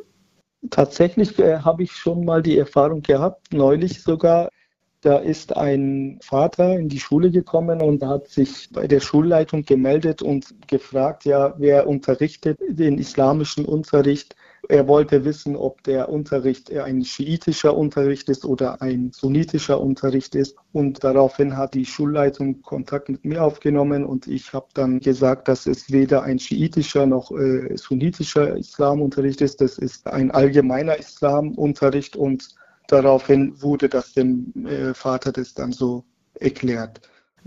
Tatsächlich 0.70 1.38
äh, 1.38 1.58
habe 1.60 1.84
ich 1.84 1.92
schon 1.92 2.25
mal 2.25 2.42
die 2.42 2.58
Erfahrung 2.58 3.02
gehabt, 3.02 3.52
neulich 3.52 4.02
sogar. 4.02 4.50
Da 5.00 5.18
ist 5.18 5.56
ein 5.56 6.18
Vater 6.20 6.76
in 6.76 6.88
die 6.88 6.98
Schule 6.98 7.30
gekommen 7.30 7.80
und 7.80 8.02
hat 8.02 8.26
sich 8.28 8.68
bei 8.72 8.88
der 8.88 8.98
Schulleitung 8.98 9.64
gemeldet 9.64 10.22
und 10.22 10.66
gefragt, 10.66 11.25
ja, 11.25 11.54
wer 11.58 11.87
unterrichtet 11.87 12.58
den 12.68 12.98
islamischen 12.98 13.64
Unterricht 13.64 14.34
er 14.68 14.87
wollte 14.87 15.25
wissen, 15.25 15.56
ob 15.56 15.82
der 15.84 16.10
Unterricht 16.10 16.70
ein 16.70 17.02
schiitischer 17.02 17.75
Unterricht 17.75 18.28
ist 18.28 18.44
oder 18.44 18.82
ein 18.82 19.12
sunnitischer 19.12 19.80
Unterricht 19.80 20.34
ist. 20.34 20.56
Und 20.72 21.02
daraufhin 21.02 21.56
hat 21.56 21.72
die 21.72 21.87
Schulleitung 21.87 22.60
Kontakt 22.60 23.08
mit 23.08 23.25
mir 23.25 23.42
aufgenommen 23.42 24.04
und 24.04 24.26
ich 24.26 24.52
habe 24.52 24.66
dann 24.75 25.00
gesagt, 25.00 25.48
dass 25.48 25.66
es 25.66 25.90
weder 25.90 26.22
ein 26.22 26.38
schiitischer 26.38 27.06
noch 27.06 27.30
äh, 27.30 27.76
sunnitischer 27.76 28.56
Islamunterricht 28.58 29.40
ist. 29.40 29.62
Das 29.62 29.78
ist 29.78 30.06
ein 30.06 30.30
allgemeiner 30.30 30.98
Islamunterricht 30.98 32.14
und 32.14 32.50
daraufhin 32.88 33.60
wurde 33.62 33.88
das 33.88 34.12
dem 34.12 34.52
äh, 34.66 34.92
Vater 34.92 35.32
das 35.32 35.54
dann 35.54 35.72
so 35.72 36.04
erklärt. 36.34 37.00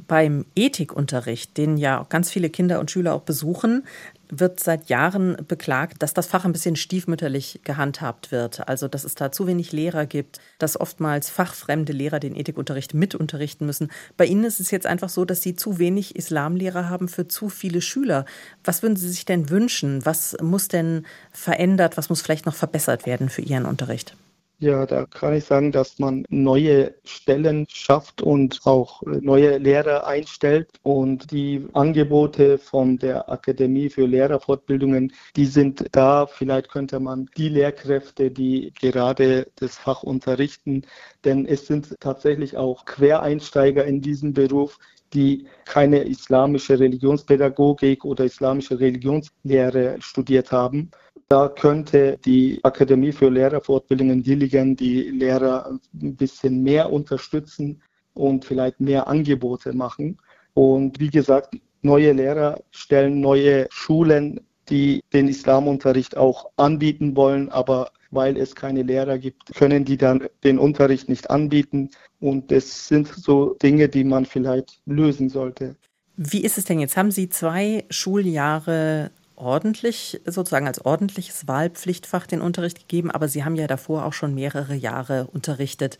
Beim 0.07 0.45
Ethikunterricht, 0.55 1.57
den 1.57 1.77
ja 1.77 2.05
ganz 2.09 2.31
viele 2.31 2.49
Kinder 2.49 2.79
und 2.79 2.89
Schüler 2.89 3.13
auch 3.13 3.21
besuchen, 3.21 3.83
wird 4.31 4.59
seit 4.59 4.89
Jahren 4.89 5.37
beklagt, 5.47 6.01
dass 6.01 6.13
das 6.13 6.25
Fach 6.25 6.45
ein 6.45 6.53
bisschen 6.53 6.77
stiefmütterlich 6.77 7.61
gehandhabt 7.63 8.31
wird. 8.31 8.67
Also, 8.67 8.87
dass 8.87 9.03
es 9.03 9.13
da 9.13 9.31
zu 9.31 9.45
wenig 9.45 9.73
Lehrer 9.73 10.05
gibt, 10.05 10.39
dass 10.57 10.79
oftmals 10.79 11.29
fachfremde 11.29 11.93
Lehrer 11.93 12.19
den 12.19 12.35
Ethikunterricht 12.35 12.93
mitunterrichten 12.93 13.67
müssen. 13.67 13.91
Bei 14.17 14.25
Ihnen 14.25 14.45
ist 14.45 14.61
es 14.61 14.71
jetzt 14.71 14.87
einfach 14.87 15.09
so, 15.09 15.25
dass 15.25 15.41
Sie 15.41 15.55
zu 15.55 15.77
wenig 15.77 16.15
Islamlehrer 16.15 16.89
haben 16.89 17.09
für 17.09 17.27
zu 17.27 17.49
viele 17.49 17.81
Schüler. 17.81 18.25
Was 18.63 18.81
würden 18.81 18.95
Sie 18.95 19.09
sich 19.09 19.25
denn 19.25 19.49
wünschen? 19.49 20.05
Was 20.05 20.37
muss 20.41 20.69
denn 20.69 21.05
verändert, 21.31 21.97
was 21.97 22.09
muss 22.09 22.21
vielleicht 22.21 22.45
noch 22.45 22.55
verbessert 22.55 23.05
werden 23.05 23.29
für 23.29 23.41
Ihren 23.41 23.65
Unterricht? 23.65 24.15
Ja, 24.63 24.85
da 24.85 25.07
kann 25.07 25.33
ich 25.33 25.45
sagen, 25.45 25.71
dass 25.71 25.97
man 25.97 26.23
neue 26.29 26.93
Stellen 27.03 27.65
schafft 27.67 28.21
und 28.21 28.59
auch 28.65 29.01
neue 29.03 29.57
Lehrer 29.57 30.05
einstellt. 30.05 30.69
Und 30.83 31.31
die 31.31 31.65
Angebote 31.73 32.59
von 32.59 32.97
der 32.99 33.27
Akademie 33.27 33.89
für 33.89 34.05
Lehrerfortbildungen, 34.05 35.13
die 35.35 35.47
sind 35.47 35.87
da. 35.93 36.27
Vielleicht 36.27 36.69
könnte 36.69 36.99
man 36.99 37.27
die 37.37 37.49
Lehrkräfte, 37.49 38.29
die 38.29 38.71
gerade 38.79 39.47
das 39.55 39.79
Fach 39.79 40.03
unterrichten, 40.03 40.83
denn 41.25 41.47
es 41.47 41.65
sind 41.65 41.95
tatsächlich 41.99 42.55
auch 42.55 42.85
Quereinsteiger 42.85 43.83
in 43.85 43.99
diesem 44.01 44.33
Beruf, 44.33 44.77
die 45.13 45.45
keine 45.65 46.03
islamische 46.03 46.79
Religionspädagogik 46.79 48.05
oder 48.05 48.25
islamische 48.25 48.79
Religionslehre 48.79 49.97
studiert 49.99 50.51
haben. 50.51 50.91
Da 51.27 51.47
könnte 51.47 52.17
die 52.25 52.59
Akademie 52.63 53.11
für 53.11 53.29
Lehrerfortbildungen 53.29 54.23
Dilligen 54.23 54.75
die 54.75 55.03
Lehrer 55.03 55.79
ein 55.93 56.15
bisschen 56.15 56.61
mehr 56.61 56.91
unterstützen 56.91 57.81
und 58.13 58.45
vielleicht 58.45 58.79
mehr 58.79 59.07
Angebote 59.07 59.73
machen. 59.73 60.17
Und 60.53 60.99
wie 60.99 61.09
gesagt, 61.09 61.55
neue 61.81 62.11
Lehrer 62.11 62.59
stellen 62.71 63.21
neue 63.21 63.67
Schulen, 63.69 64.41
die 64.69 65.03
den 65.13 65.27
Islamunterricht 65.27 66.17
auch 66.17 66.49
anbieten 66.57 67.15
wollen, 67.15 67.49
aber 67.49 67.91
weil 68.11 68.37
es 68.37 68.55
keine 68.55 68.83
Lehrer 68.83 69.17
gibt, 69.17 69.53
können 69.55 69.85
die 69.85 69.97
dann 69.97 70.27
den 70.43 70.59
Unterricht 70.59 71.09
nicht 71.09 71.29
anbieten. 71.29 71.89
Und 72.19 72.51
das 72.51 72.87
sind 72.87 73.07
so 73.07 73.55
Dinge, 73.61 73.89
die 73.89 74.03
man 74.03 74.25
vielleicht 74.25 74.79
lösen 74.85 75.29
sollte. 75.29 75.75
Wie 76.17 76.43
ist 76.43 76.57
es 76.57 76.65
denn 76.65 76.79
jetzt? 76.79 76.97
Haben 76.97 77.11
Sie 77.11 77.29
zwei 77.29 77.85
Schuljahre 77.89 79.11
ordentlich, 79.35 80.21
sozusagen 80.25 80.67
als 80.67 80.85
ordentliches 80.85 81.47
Wahlpflichtfach 81.47 82.27
den 82.27 82.41
Unterricht 82.41 82.79
gegeben, 82.79 83.09
aber 83.09 83.27
Sie 83.27 83.43
haben 83.43 83.55
ja 83.55 83.67
davor 83.67 84.05
auch 84.05 84.13
schon 84.13 84.35
mehrere 84.35 84.75
Jahre 84.75 85.27
unterrichtet. 85.27 85.97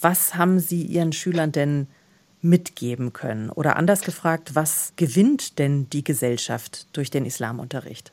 Was 0.00 0.34
haben 0.34 0.58
Sie 0.58 0.82
Ihren 0.82 1.12
Schülern 1.12 1.52
denn 1.52 1.86
mitgeben 2.42 3.12
können? 3.12 3.50
Oder 3.50 3.76
anders 3.76 4.02
gefragt, 4.02 4.54
was 4.54 4.94
gewinnt 4.96 5.58
denn 5.58 5.88
die 5.90 6.04
Gesellschaft 6.04 6.88
durch 6.96 7.10
den 7.10 7.26
Islamunterricht? 7.26 8.12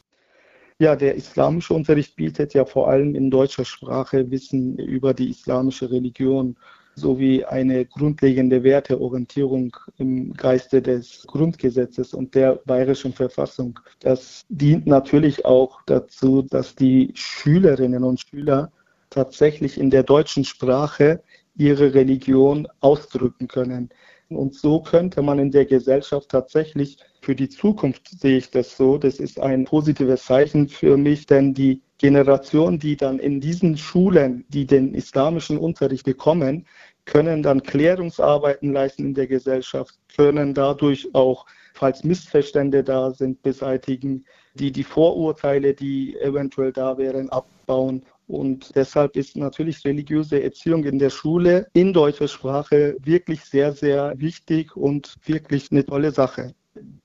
Ja, 0.79 0.95
der 0.95 1.15
islamische 1.15 1.73
Unterricht 1.73 2.15
bietet 2.15 2.53
ja 2.53 2.63
vor 2.63 2.87
allem 2.87 3.15
in 3.15 3.31
deutscher 3.31 3.65
Sprache 3.65 4.29
Wissen 4.29 4.77
über 4.77 5.15
die 5.15 5.31
islamische 5.31 5.89
Religion 5.89 6.55
sowie 6.93 7.43
eine 7.45 7.83
grundlegende 7.85 8.61
Werteorientierung 8.61 9.75
im 9.97 10.33
Geiste 10.33 10.83
des 10.83 11.25
Grundgesetzes 11.25 12.13
und 12.13 12.35
der 12.35 12.57
bayerischen 12.65 13.11
Verfassung. 13.13 13.79
Das 14.01 14.45
dient 14.49 14.85
natürlich 14.85 15.45
auch 15.45 15.81
dazu, 15.87 16.43
dass 16.43 16.75
die 16.75 17.11
Schülerinnen 17.15 18.03
und 18.03 18.19
Schüler 18.19 18.71
tatsächlich 19.09 19.79
in 19.79 19.89
der 19.89 20.03
deutschen 20.03 20.43
Sprache 20.43 21.23
ihre 21.55 21.95
Religion 21.95 22.67
ausdrücken 22.81 23.47
können. 23.47 23.89
Und 24.29 24.55
so 24.55 24.81
könnte 24.81 25.21
man 25.21 25.39
in 25.39 25.51
der 25.51 25.65
Gesellschaft 25.65 26.29
tatsächlich 26.29 26.97
für 27.21 27.35
die 27.35 27.49
Zukunft 27.49 28.07
sehe 28.19 28.37
ich 28.37 28.51
das 28.51 28.75
so. 28.75 28.97
Das 28.97 29.19
ist 29.19 29.39
ein 29.39 29.65
positives 29.65 30.25
Zeichen 30.25 30.67
für 30.67 30.97
mich, 30.97 31.25
denn 31.25 31.53
die 31.53 31.81
Generation, 31.97 32.77
die 32.77 32.95
dann 32.95 33.19
in 33.19 33.41
diesen 33.41 33.77
Schulen, 33.77 34.45
die 34.49 34.65
den 34.65 34.93
islamischen 34.93 35.57
Unterricht 35.57 36.05
bekommen, 36.05 36.65
können 37.05 37.41
dann 37.41 37.63
Klärungsarbeiten 37.63 38.73
leisten 38.73 39.05
in 39.05 39.13
der 39.13 39.27
Gesellschaft, 39.27 39.97
können 40.15 40.53
dadurch 40.53 41.07
auch, 41.15 41.45
falls 41.73 42.03
Missverstände 42.03 42.83
da 42.83 43.11
sind, 43.11 43.41
beseitigen, 43.41 44.25
die 44.53 44.71
die 44.71 44.83
Vorurteile, 44.83 45.73
die 45.73 46.17
eventuell 46.17 46.73
da 46.73 46.97
wären, 46.97 47.29
abbauen. 47.29 48.05
Und 48.27 48.75
deshalb 48.75 49.15
ist 49.15 49.37
natürlich 49.37 49.85
religiöse 49.85 50.43
Erziehung 50.43 50.83
in 50.83 50.99
der 50.99 51.09
Schule 51.09 51.67
in 51.73 51.93
deutscher 51.93 52.27
Sprache 52.27 52.97
wirklich 53.01 53.45
sehr, 53.45 53.71
sehr 53.71 54.13
wichtig 54.17 54.75
und 54.75 55.15
wirklich 55.25 55.71
eine 55.71 55.85
tolle 55.85 56.11
Sache. 56.11 56.53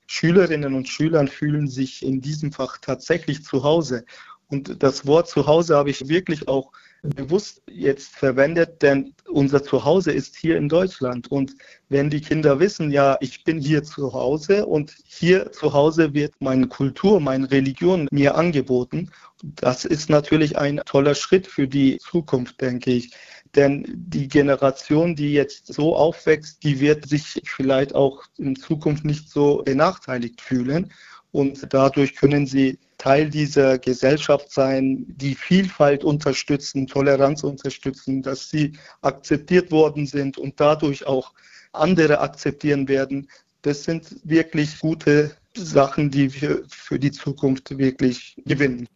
Schülerinnen 0.06 0.74
und 0.74 0.88
Schüler 0.88 1.26
fühlen 1.28 1.68
sich 1.68 2.04
in 2.04 2.20
diesem 2.20 2.50
Fach 2.52 2.78
tatsächlich 2.78 3.44
zu 3.44 3.62
Hause. 3.62 4.04
Und 4.48 4.82
das 4.82 5.06
Wort 5.06 5.28
zu 5.28 5.46
Hause 5.46 5.76
habe 5.76 5.90
ich 5.90 6.08
wirklich 6.08 6.48
auch 6.48 6.72
bewusst 7.02 7.62
jetzt 7.68 8.14
verwendet, 8.14 8.80
denn 8.80 9.14
unser 9.28 9.62
Zuhause 9.62 10.12
ist 10.12 10.36
hier 10.36 10.56
in 10.56 10.68
Deutschland. 10.68 11.30
Und 11.30 11.54
wenn 11.88 12.10
die 12.10 12.20
Kinder 12.20 12.60
wissen, 12.60 12.90
ja, 12.90 13.16
ich 13.20 13.42
bin 13.44 13.58
hier 13.58 13.82
zu 13.82 14.12
Hause 14.12 14.66
und 14.66 14.94
hier 15.04 15.50
zu 15.50 15.72
Hause 15.72 16.14
wird 16.14 16.34
meine 16.40 16.68
Kultur, 16.68 17.20
meine 17.20 17.50
Religion 17.50 18.08
mir 18.12 18.36
angeboten, 18.36 19.10
das 19.42 19.84
ist 19.84 20.08
natürlich 20.10 20.56
ein 20.56 20.80
toller 20.86 21.16
Schritt 21.16 21.48
für 21.48 21.66
die 21.66 21.98
Zukunft, 21.98 22.60
denke 22.60 22.92
ich. 22.92 23.12
Denn 23.56 23.84
die 23.94 24.28
Generation, 24.28 25.16
die 25.16 25.32
jetzt 25.32 25.66
so 25.66 25.96
aufwächst, 25.96 26.62
die 26.62 26.80
wird 26.80 27.08
sich 27.08 27.42
vielleicht 27.44 27.94
auch 27.94 28.22
in 28.38 28.56
Zukunft 28.56 29.04
nicht 29.04 29.28
so 29.28 29.62
benachteiligt 29.64 30.40
fühlen. 30.40 30.92
Und 31.32 31.72
dadurch 31.72 32.14
können 32.14 32.46
sie 32.46 32.78
Teil 33.02 33.30
dieser 33.30 33.80
Gesellschaft 33.80 34.52
sein, 34.52 35.04
die 35.08 35.34
Vielfalt 35.34 36.04
unterstützen, 36.04 36.86
Toleranz 36.86 37.42
unterstützen, 37.42 38.22
dass 38.22 38.48
sie 38.48 38.78
akzeptiert 39.00 39.72
worden 39.72 40.06
sind 40.06 40.38
und 40.38 40.60
dadurch 40.60 41.04
auch 41.04 41.32
andere 41.72 42.20
akzeptieren 42.20 42.86
werden. 42.86 43.28
Das 43.62 43.82
sind 43.82 44.20
wirklich 44.22 44.78
gute 44.78 45.32
Sachen, 45.56 46.12
die 46.12 46.32
wir 46.40 46.62
für 46.68 47.00
die 47.00 47.10
Zukunft 47.10 47.76
wirklich 47.76 48.36
gewinnen. 48.46 48.86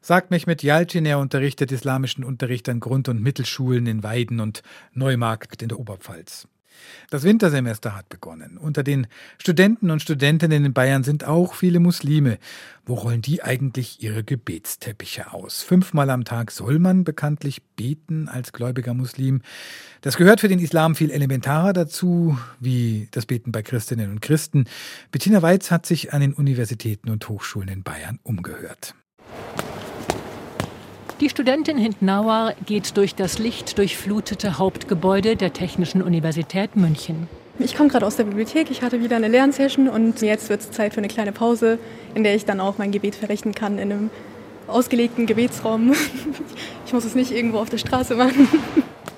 Sagt 0.00 0.30
Mehmet 0.30 0.62
Yalcin, 0.62 1.04
er 1.04 1.18
unterrichtet 1.18 1.70
islamischen 1.70 2.24
Unterricht 2.24 2.66
an 2.70 2.80
Grund- 2.80 3.10
und 3.10 3.20
Mittelschulen 3.20 3.86
in 3.86 4.02
Weiden 4.02 4.40
und 4.40 4.62
Neumarkt 4.94 5.60
in 5.60 5.68
der 5.68 5.78
Oberpfalz. 5.78 6.48
Das 7.10 7.22
Wintersemester 7.22 7.96
hat 7.96 8.08
begonnen. 8.08 8.58
Unter 8.58 8.82
den 8.82 9.06
Studenten 9.38 9.90
und 9.90 10.00
Studentinnen 10.00 10.64
in 10.64 10.72
Bayern 10.72 11.04
sind 11.04 11.24
auch 11.24 11.54
viele 11.54 11.80
Muslime. 11.80 12.38
Wo 12.86 12.94
rollen 12.94 13.22
die 13.22 13.42
eigentlich 13.42 14.02
ihre 14.02 14.24
Gebetsteppiche 14.24 15.32
aus? 15.32 15.62
Fünfmal 15.62 16.10
am 16.10 16.24
Tag 16.24 16.50
soll 16.50 16.78
man 16.78 17.04
bekanntlich 17.04 17.62
beten 17.76 18.28
als 18.28 18.52
gläubiger 18.52 18.94
Muslim. 18.94 19.42
Das 20.00 20.16
gehört 20.16 20.40
für 20.40 20.48
den 20.48 20.58
Islam 20.58 20.94
viel 20.94 21.10
elementarer 21.10 21.72
dazu, 21.72 22.38
wie 22.60 23.08
das 23.10 23.26
Beten 23.26 23.52
bei 23.52 23.62
Christinnen 23.62 24.10
und 24.10 24.20
Christen. 24.20 24.66
Bettina 25.10 25.40
Weiz 25.42 25.70
hat 25.70 25.86
sich 25.86 26.12
an 26.12 26.20
den 26.20 26.34
Universitäten 26.34 27.10
und 27.10 27.28
Hochschulen 27.28 27.68
in 27.68 27.82
Bayern 27.82 28.18
umgehört. 28.22 28.94
Die 31.20 31.28
Studentin 31.28 31.78
Hindnauer 31.78 32.54
geht 32.66 32.96
durch 32.96 33.14
das 33.14 33.38
lichtdurchflutete 33.38 34.58
Hauptgebäude 34.58 35.36
der 35.36 35.52
Technischen 35.52 36.02
Universität 36.02 36.74
München. 36.74 37.28
Ich 37.60 37.76
komme 37.76 37.88
gerade 37.88 38.04
aus 38.04 38.16
der 38.16 38.24
Bibliothek, 38.24 38.68
ich 38.72 38.82
hatte 38.82 39.00
wieder 39.00 39.14
eine 39.14 39.28
Lernsession 39.28 39.88
und 39.88 40.22
jetzt 40.22 40.48
wird 40.48 40.62
es 40.62 40.72
Zeit 40.72 40.92
für 40.92 40.98
eine 40.98 41.06
kleine 41.06 41.30
Pause, 41.30 41.78
in 42.16 42.24
der 42.24 42.34
ich 42.34 42.46
dann 42.46 42.58
auch 42.58 42.78
mein 42.78 42.90
Gebet 42.90 43.14
verrichten 43.14 43.54
kann 43.54 43.78
in 43.78 43.92
einem 43.92 44.10
ausgelegten 44.66 45.26
Gebetsraum. 45.26 45.94
Ich 46.86 46.92
muss 46.92 47.04
es 47.04 47.14
nicht 47.14 47.32
irgendwo 47.32 47.58
auf 47.58 47.70
der 47.70 47.78
Straße 47.78 48.14
machen. 48.14 48.46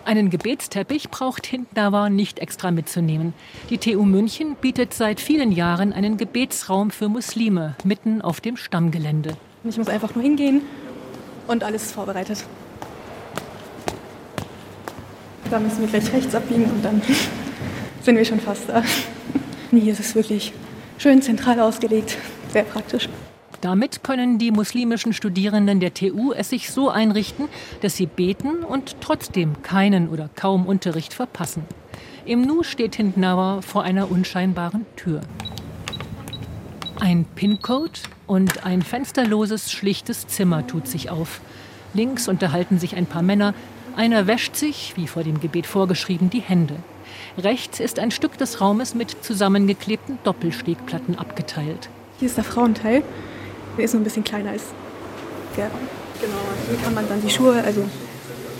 Einen 0.04 0.30
Gebetsteppich 0.30 1.10
braucht 1.10 1.46
Hindnauer 1.46 2.10
nicht 2.10 2.38
extra 2.38 2.70
mitzunehmen. 2.70 3.34
Die 3.70 3.78
TU 3.78 4.04
München 4.04 4.54
bietet 4.60 4.94
seit 4.94 5.18
vielen 5.18 5.50
Jahren 5.50 5.92
einen 5.92 6.16
Gebetsraum 6.16 6.90
für 6.90 7.08
Muslime 7.08 7.74
mitten 7.84 8.22
auf 8.22 8.40
dem 8.40 8.56
Stammgelände. 8.56 9.36
Ich 9.64 9.76
muss 9.76 9.88
einfach 9.88 10.14
nur 10.14 10.22
hingehen 10.22 10.62
und 11.46 11.64
alles 11.64 11.84
ist 11.84 11.92
vorbereitet. 11.92 12.44
Da 15.50 15.60
müssen 15.60 15.80
wir 15.80 15.88
gleich 15.88 16.12
rechts 16.12 16.34
abbiegen 16.34 16.64
und 16.64 16.84
dann 16.84 17.00
sind 18.02 18.16
wir 18.16 18.24
schon 18.24 18.40
fast 18.40 18.68
da. 18.68 18.82
Hier 19.70 19.92
ist 19.92 20.00
es 20.00 20.14
wirklich 20.14 20.52
schön 20.98 21.22
zentral 21.22 21.60
ausgelegt, 21.60 22.16
sehr 22.52 22.64
praktisch. 22.64 23.08
Damit 23.60 24.04
können 24.04 24.38
die 24.38 24.50
muslimischen 24.50 25.12
Studierenden 25.12 25.80
der 25.80 25.94
TU 25.94 26.32
es 26.32 26.50
sich 26.50 26.70
so 26.70 26.90
einrichten, 26.90 27.48
dass 27.80 27.96
sie 27.96 28.06
beten 28.06 28.62
und 28.62 28.96
trotzdem 29.00 29.62
keinen 29.62 30.08
oder 30.08 30.28
kaum 30.34 30.66
Unterricht 30.66 31.14
verpassen. 31.14 31.64
Im 32.24 32.42
Nu 32.42 32.62
steht 32.62 32.96
Hindnauer 32.96 33.62
vor 33.62 33.82
einer 33.82 34.10
unscheinbaren 34.10 34.84
Tür. 34.96 35.20
Ein 36.98 37.26
PIN-Code 37.34 38.00
und 38.26 38.64
ein 38.64 38.80
fensterloses, 38.80 39.70
schlichtes 39.70 40.26
Zimmer 40.26 40.66
tut 40.66 40.88
sich 40.88 41.10
auf. 41.10 41.40
Links 41.92 42.26
unterhalten 42.26 42.78
sich 42.78 42.96
ein 42.96 43.06
paar 43.06 43.22
Männer. 43.22 43.54
Einer 43.96 44.26
wäscht 44.26 44.56
sich, 44.56 44.94
wie 44.96 45.06
vor 45.06 45.22
dem 45.22 45.40
Gebet 45.40 45.66
vorgeschrieben, 45.66 46.30
die 46.30 46.40
Hände. 46.40 46.76
Rechts 47.38 47.80
ist 47.80 47.98
ein 47.98 48.10
Stück 48.10 48.38
des 48.38 48.60
Raumes 48.60 48.94
mit 48.94 49.24
zusammengeklebten 49.24 50.18
Doppelstegplatten 50.24 51.18
abgeteilt. 51.18 51.90
Hier 52.18 52.28
ist 52.28 52.38
der 52.38 52.44
Frauenteil. 52.44 53.02
Der 53.76 53.84
ist 53.84 53.92
nur 53.92 54.00
ein 54.00 54.04
bisschen 54.04 54.24
kleiner 54.24 54.50
als 54.50 54.64
der. 55.56 55.70
Genau, 56.20 56.34
hier 56.68 56.78
kann 56.82 56.94
man 56.94 57.06
dann 57.08 57.20
die 57.20 57.30
Schuhe, 57.30 57.62
also 57.62 57.84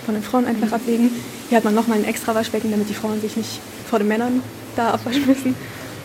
von 0.05 0.13
den 0.13 0.23
Frauen 0.23 0.45
einfach 0.45 0.71
ablegen. 0.71 1.09
Hier 1.49 1.57
hat 1.57 1.65
man 1.65 1.73
nochmal 1.73 1.97
ein 1.97 2.05
extra 2.05 2.35
Waschbecken, 2.35 2.69
damit 2.69 2.87
die 2.87 2.93
Frauen 2.93 3.19
sich 3.19 3.35
nicht 3.35 3.59
vor 3.89 3.97
den 3.97 4.07
Männern 4.07 4.43
da 4.75 4.91
abwaschen 4.91 5.25
müssen. 5.25 5.55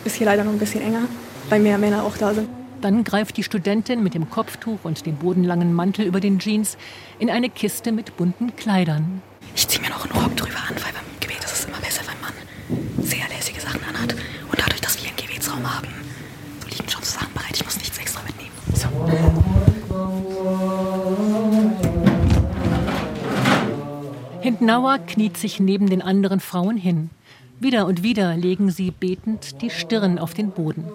Ist 0.05 0.17
hier 0.17 0.27
leider 0.27 0.45
noch 0.45 0.53
ein 0.53 0.59
bisschen 0.59 0.83
enger, 0.83 1.03
weil 1.49 1.61
mehr 1.61 1.79
Männer 1.79 2.05
auch 2.05 2.17
da 2.17 2.35
sind. 2.35 2.49
Dann 2.81 3.05
greift 3.05 3.37
die 3.37 3.45
Studentin 3.45 4.03
mit 4.03 4.15
dem 4.15 4.29
Kopftuch 4.29 4.81
und 4.83 5.07
dem 5.07 5.17
bodenlangen 5.17 5.73
Mantel 5.73 6.05
über 6.05 6.19
den 6.19 6.41
Jeans 6.41 6.77
in 7.19 7.31
eine 7.31 7.49
Kiste 7.49 7.93
mit 7.93 8.17
bunten 8.17 8.57
Kleidern. 8.57 9.23
Ich 9.55 9.69
ziehe 9.69 9.81
mir 9.81 9.91
noch 9.91 10.05
einen 10.05 10.21
Rock 10.21 10.37
drüber 10.37 10.59
an, 10.69 10.75
weil 10.75 10.93
beim 10.93 11.05
Gebet 11.21 11.45
ist 11.45 11.53
es 11.53 11.65
immer 11.67 11.79
besser, 11.79 12.03
wenn 12.09 12.21
man 12.21 12.33
sehr 13.07 13.29
lässige 13.29 13.61
Sachen 13.61 13.81
anhat. 13.85 14.15
Und 14.51 14.59
dadurch, 14.59 14.81
dass 14.81 15.01
wir 15.01 15.09
einen 15.09 15.17
Gebetsraum 15.17 15.63
haben, 15.63 15.87
so 16.61 16.69
liegen 16.69 16.89
schon 16.89 17.05
Sachen 17.05 17.33
bereit. 17.35 17.53
Ich 17.55 17.65
muss 17.65 17.77
nichts 17.77 17.99
extra 17.99 18.21
mitnehmen. 18.23 18.51
So. 18.75 18.89
Hindnauer 24.41 24.99
kniet 24.99 25.37
sich 25.37 25.61
neben 25.61 25.89
den 25.89 26.03
anderen 26.03 26.41
Frauen 26.41 26.77
hin. 26.77 27.11
Wieder 27.61 27.87
und 27.87 28.03
wieder 28.03 28.37
legen 28.37 28.73
sie 28.73 28.91
betend 28.91 29.63
die 29.63 29.71
Stirn 29.71 30.19
auf 30.19 30.35
den 30.35 30.51
Boden. 30.51 30.91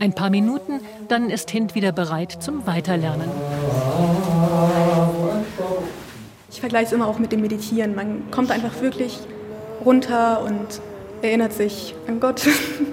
Ein 0.00 0.12
paar 0.14 0.28
Minuten, 0.28 0.80
dann 1.08 1.30
ist 1.30 1.50
Hind 1.50 1.74
wieder 1.74 1.90
bereit 1.90 2.36
zum 2.40 2.66
Weiterlernen. 2.66 3.30
Ich 6.50 6.60
vergleiche 6.60 6.84
es 6.86 6.92
immer 6.92 7.08
auch 7.08 7.18
mit 7.18 7.32
dem 7.32 7.40
Meditieren. 7.40 7.94
Man 7.94 8.30
kommt 8.30 8.50
einfach 8.50 8.82
wirklich 8.82 9.18
runter 9.82 10.42
und 10.42 10.82
erinnert 11.22 11.54
sich 11.54 11.94
an 12.06 12.20
Gott 12.20 12.42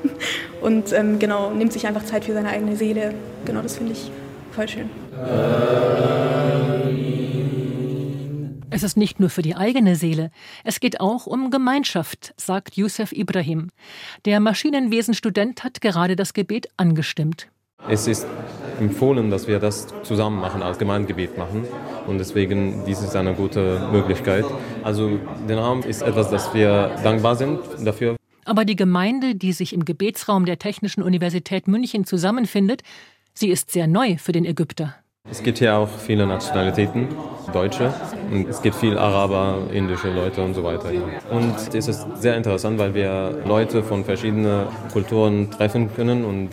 und 0.61 0.93
ähm, 0.93 1.19
genau 1.19 1.49
nimmt 1.49 1.73
sich 1.73 1.87
einfach 1.87 2.05
Zeit 2.05 2.23
für 2.23 2.33
seine 2.33 2.47
eigene 2.49 2.77
Seele. 2.77 3.13
Genau, 3.43 3.61
das 3.61 3.75
finde 3.75 3.91
ich 3.91 4.11
voll 4.51 4.69
schön. 4.69 4.89
Es 8.75 8.83
ist 8.83 8.97
nicht 8.97 9.21
nur 9.21 9.29
für 9.29 9.41
die 9.41 9.55
eigene 9.55 9.95
Seele, 9.95 10.31
es 10.65 10.81
geht 10.81 10.99
auch 10.99 11.27
um 11.27 11.49
Gemeinschaft, 11.49 12.33
sagt 12.35 12.75
Youssef 12.75 13.13
Ibrahim. 13.13 13.69
Der 14.25 14.41
Maschinenwesenstudent 14.41 15.63
hat 15.63 15.79
gerade 15.79 16.17
das 16.17 16.33
Gebet 16.33 16.67
angestimmt. 16.75 17.47
Es 17.88 18.05
ist 18.05 18.27
empfohlen, 18.77 19.29
dass 19.29 19.47
wir 19.47 19.59
das 19.59 19.88
zusammen 20.03 20.41
machen, 20.41 20.61
als 20.61 20.77
Gemeindegebet 20.77 21.38
machen. 21.38 21.63
Und 22.05 22.17
deswegen, 22.17 22.83
dies 22.85 23.01
ist 23.01 23.15
eine 23.15 23.33
gute 23.33 23.88
Möglichkeit. 23.93 24.43
Also, 24.83 25.21
der 25.47 25.57
Raum 25.57 25.83
ist 25.83 26.01
etwas, 26.01 26.29
das 26.29 26.53
wir 26.53 26.97
dankbar 27.01 27.38
sind 27.38 27.61
dafür. 27.85 28.17
Aber 28.43 28.65
die 28.65 28.75
Gemeinde, 28.75 29.35
die 29.35 29.53
sich 29.53 29.71
im 29.71 29.85
Gebetsraum 29.85 30.45
der 30.45 30.59
Technischen 30.59 31.01
Universität 31.01 31.69
München 31.69 32.03
zusammenfindet, 32.03 32.81
sie 33.33 33.47
ist 33.47 33.71
sehr 33.71 33.88
neu 33.88 34.17
für 34.17 34.33
den 34.33 34.43
Ägypter. 34.43 34.95
Es 35.27 35.41
gibt 35.41 35.57
hier 35.57 35.75
auch 35.75 35.89
viele 35.89 36.27
Nationalitäten, 36.27 37.07
Deutsche, 37.51 37.91
und 38.31 38.49
es 38.49 38.61
gibt 38.61 38.75
viel 38.75 38.97
Araber, 38.97 39.67
indische 39.71 40.09
Leute 40.09 40.41
und 40.43 40.53
so 40.53 40.63
weiter. 40.63 40.89
Und 41.31 41.55
es 41.73 41.88
ist 41.88 42.05
sehr 42.15 42.35
interessant, 42.35 42.79
weil 42.79 42.93
wir 42.93 43.39
Leute 43.45 43.83
von 43.83 44.03
verschiedenen 44.03 44.67
Kulturen 44.91 45.51
treffen 45.51 45.93
können 45.95 46.25
und 46.25 46.49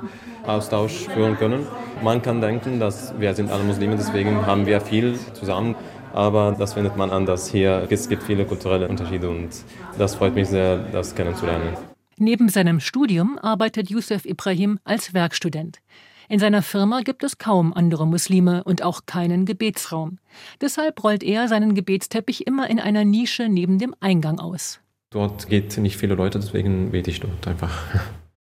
Austausch 0.46 1.08
führen 1.08 1.36
können. 1.36 1.66
Man 2.02 2.22
kann 2.22 2.40
denken, 2.40 2.78
dass 2.78 3.14
wir 3.18 3.34
sind 3.34 3.50
alle 3.50 3.64
Muslime, 3.64 3.96
deswegen 3.96 4.46
haben 4.46 4.66
wir 4.66 4.80
viel 4.80 5.18
zusammen. 5.34 5.74
Aber 6.12 6.56
das 6.58 6.74
findet 6.74 6.96
man 6.96 7.10
anders 7.10 7.48
hier. 7.48 7.86
Es 7.90 8.08
gibt 8.08 8.22
viele 8.22 8.46
kulturelle 8.46 8.88
Unterschiede 8.88 9.28
und 9.28 9.50
das 9.98 10.14
freut 10.14 10.34
mich 10.34 10.48
sehr, 10.48 10.78
das 10.78 11.14
kennenzulernen. 11.14 11.76
Neben 12.16 12.48
seinem 12.48 12.80
Studium 12.80 13.38
arbeitet 13.42 13.90
Youssef 13.90 14.24
Ibrahim 14.24 14.78
als 14.84 15.12
Werkstudent. 15.12 15.80
In 16.28 16.40
seiner 16.40 16.62
Firma 16.62 17.02
gibt 17.02 17.22
es 17.22 17.38
kaum 17.38 17.72
andere 17.72 18.06
Muslime 18.06 18.64
und 18.64 18.82
auch 18.82 19.02
keinen 19.06 19.44
Gebetsraum. 19.44 20.18
Deshalb 20.60 21.02
rollt 21.04 21.22
er 21.22 21.46
seinen 21.46 21.74
Gebetsteppich 21.74 22.46
immer 22.46 22.68
in 22.68 22.80
einer 22.80 23.04
Nische 23.04 23.48
neben 23.48 23.78
dem 23.78 23.94
Eingang 24.00 24.40
aus. 24.40 24.80
Dort 25.10 25.48
geht 25.48 25.78
nicht 25.78 25.96
viele 25.96 26.14
Leute, 26.14 26.40
deswegen 26.40 26.90
bete 26.90 27.10
ich 27.10 27.20
dort 27.20 27.46
einfach. 27.46 27.72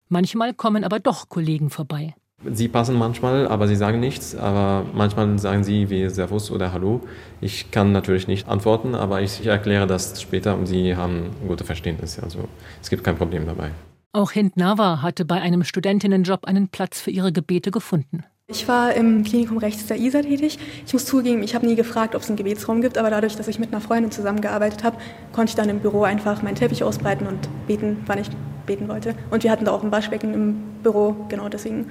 Manchmal 0.09 0.55
kommen 0.55 0.85
aber 0.85 1.01
doch 1.01 1.29
Kollegen 1.29 1.71
vorbei. 1.71 2.15
Sie 2.45 2.69
passen 2.69 2.97
manchmal, 2.97 3.47
aber 3.47 3.69
sie 3.69 3.77
sagen 3.77 4.01
nichts. 4.01 4.35
Aber 4.35 4.85
manchmal 4.95 5.39
sagen 5.39 5.65
sie 5.65 5.91
wie 5.91 6.09
Servus 6.09 6.51
oder 6.51 6.73
Hallo. 6.73 7.01
Ich 7.41 7.71
kann 7.71 7.93
natürlich 7.93 8.29
nicht 8.29 8.49
antworten, 8.49 8.95
aber 8.95 9.23
ich 9.23 9.45
erkläre 9.47 9.87
das 9.87 10.21
später 10.21 10.57
und 10.57 10.67
sie 10.67 10.97
haben 10.97 11.31
ein 11.43 11.49
gutes 11.49 11.67
Verständnis. 11.67 12.19
Also 12.19 12.49
es 12.81 12.91
gibt 12.91 13.05
kein 13.05 13.17
Problem 13.17 13.47
dabei. 13.47 13.71
Auch 14.15 14.33
Hind 14.33 14.59
Nawa 14.59 15.01
hatte 15.01 15.25
bei 15.25 15.41
einem 15.41 15.65
Studinnenjob 15.65 16.45
einen 16.45 16.69
Platz 16.69 17.01
für 17.01 17.11
ihre 17.11 17.33
Gebete 17.33 17.71
gefunden. 17.71 18.25
Ich 18.47 18.69
war 18.69 18.93
im 18.93 19.25
Klinikum 19.25 19.57
rechts 19.57 19.87
der 19.87 19.97
ISA 19.97 20.21
tätig. 20.21 20.59
Ich 20.85 20.93
muss 20.93 21.07
zugeben, 21.07 21.43
ich 21.43 21.55
habe 21.55 21.67
nie 21.67 21.77
gefragt, 21.77 22.15
ob 22.15 22.21
es 22.21 22.29
einen 22.29 22.37
Gebetsraum 22.37 22.83
gibt, 22.83 22.99
aber 22.99 23.09
dadurch, 23.09 23.37
dass 23.37 23.49
ich 23.49 23.59
mit 23.59 23.73
einer 23.73 23.81
Freundin 23.81 24.11
zusammengearbeitet 24.11 24.85
habe, 24.85 24.99
konnte 25.33 25.49
ich 25.49 25.55
dann 25.57 25.71
im 25.71 25.81
Büro 25.81 26.03
einfach 26.03 26.43
meinen 26.43 26.57
Teppich 26.57 26.85
ausbreiten 26.85 27.27
und 27.27 27.49
beten, 27.67 28.03
wann 28.05 28.19
ich 28.19 28.29
beten 28.67 28.87
wollte. 28.87 29.15
Und 29.31 29.45
wir 29.45 29.51
hatten 29.51 29.65
da 29.65 29.73
auch 29.73 29.83
ein 29.83 29.91
Waschbecken 29.91 30.35
im 30.35 30.57
Büro, 30.83 31.17
genau 31.31 31.49
deswegen 31.49 31.91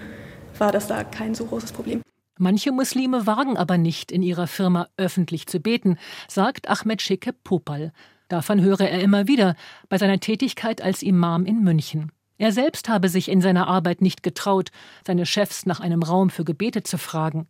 war 0.60 0.72
das 0.72 0.86
da 0.86 1.04
kein 1.04 1.34
so 1.34 1.46
großes 1.46 1.72
Problem. 1.72 2.04
Manche 2.38 2.72
Muslime 2.72 3.26
wagen 3.26 3.58
aber 3.58 3.80
nicht, 3.80 4.12
in 4.12 4.22
ihrer 4.22 4.46
Firma 4.46 4.88
öffentlich 4.96 5.48
zu 5.48 5.60
beten, 5.60 5.98
sagt 6.28 6.70
Ahmed 6.70 7.02
Schicke 7.02 7.34
Popal. 7.34 7.94
Davon 8.32 8.62
höre 8.62 8.80
er 8.80 9.02
immer 9.02 9.28
wieder 9.28 9.58
bei 9.90 9.98
seiner 9.98 10.22
Tätigkeit 10.22 10.82
als 10.82 11.04
Imam 11.04 11.44
in 11.44 11.66
München. 11.66 12.14
Er 12.38 12.54
selbst 12.54 12.88
habe 12.88 13.10
sich 13.10 13.28
in 13.28 13.42
seiner 13.42 13.68
Arbeit 13.68 14.02
nicht 14.02 14.24
getraut, 14.24 14.70
seine 15.06 15.26
Chefs 15.26 15.66
nach 15.66 15.82
einem 15.82 16.02
Raum 16.02 16.30
für 16.30 16.46
Gebete 16.46 16.82
zu 16.82 16.98
fragen. 16.98 17.48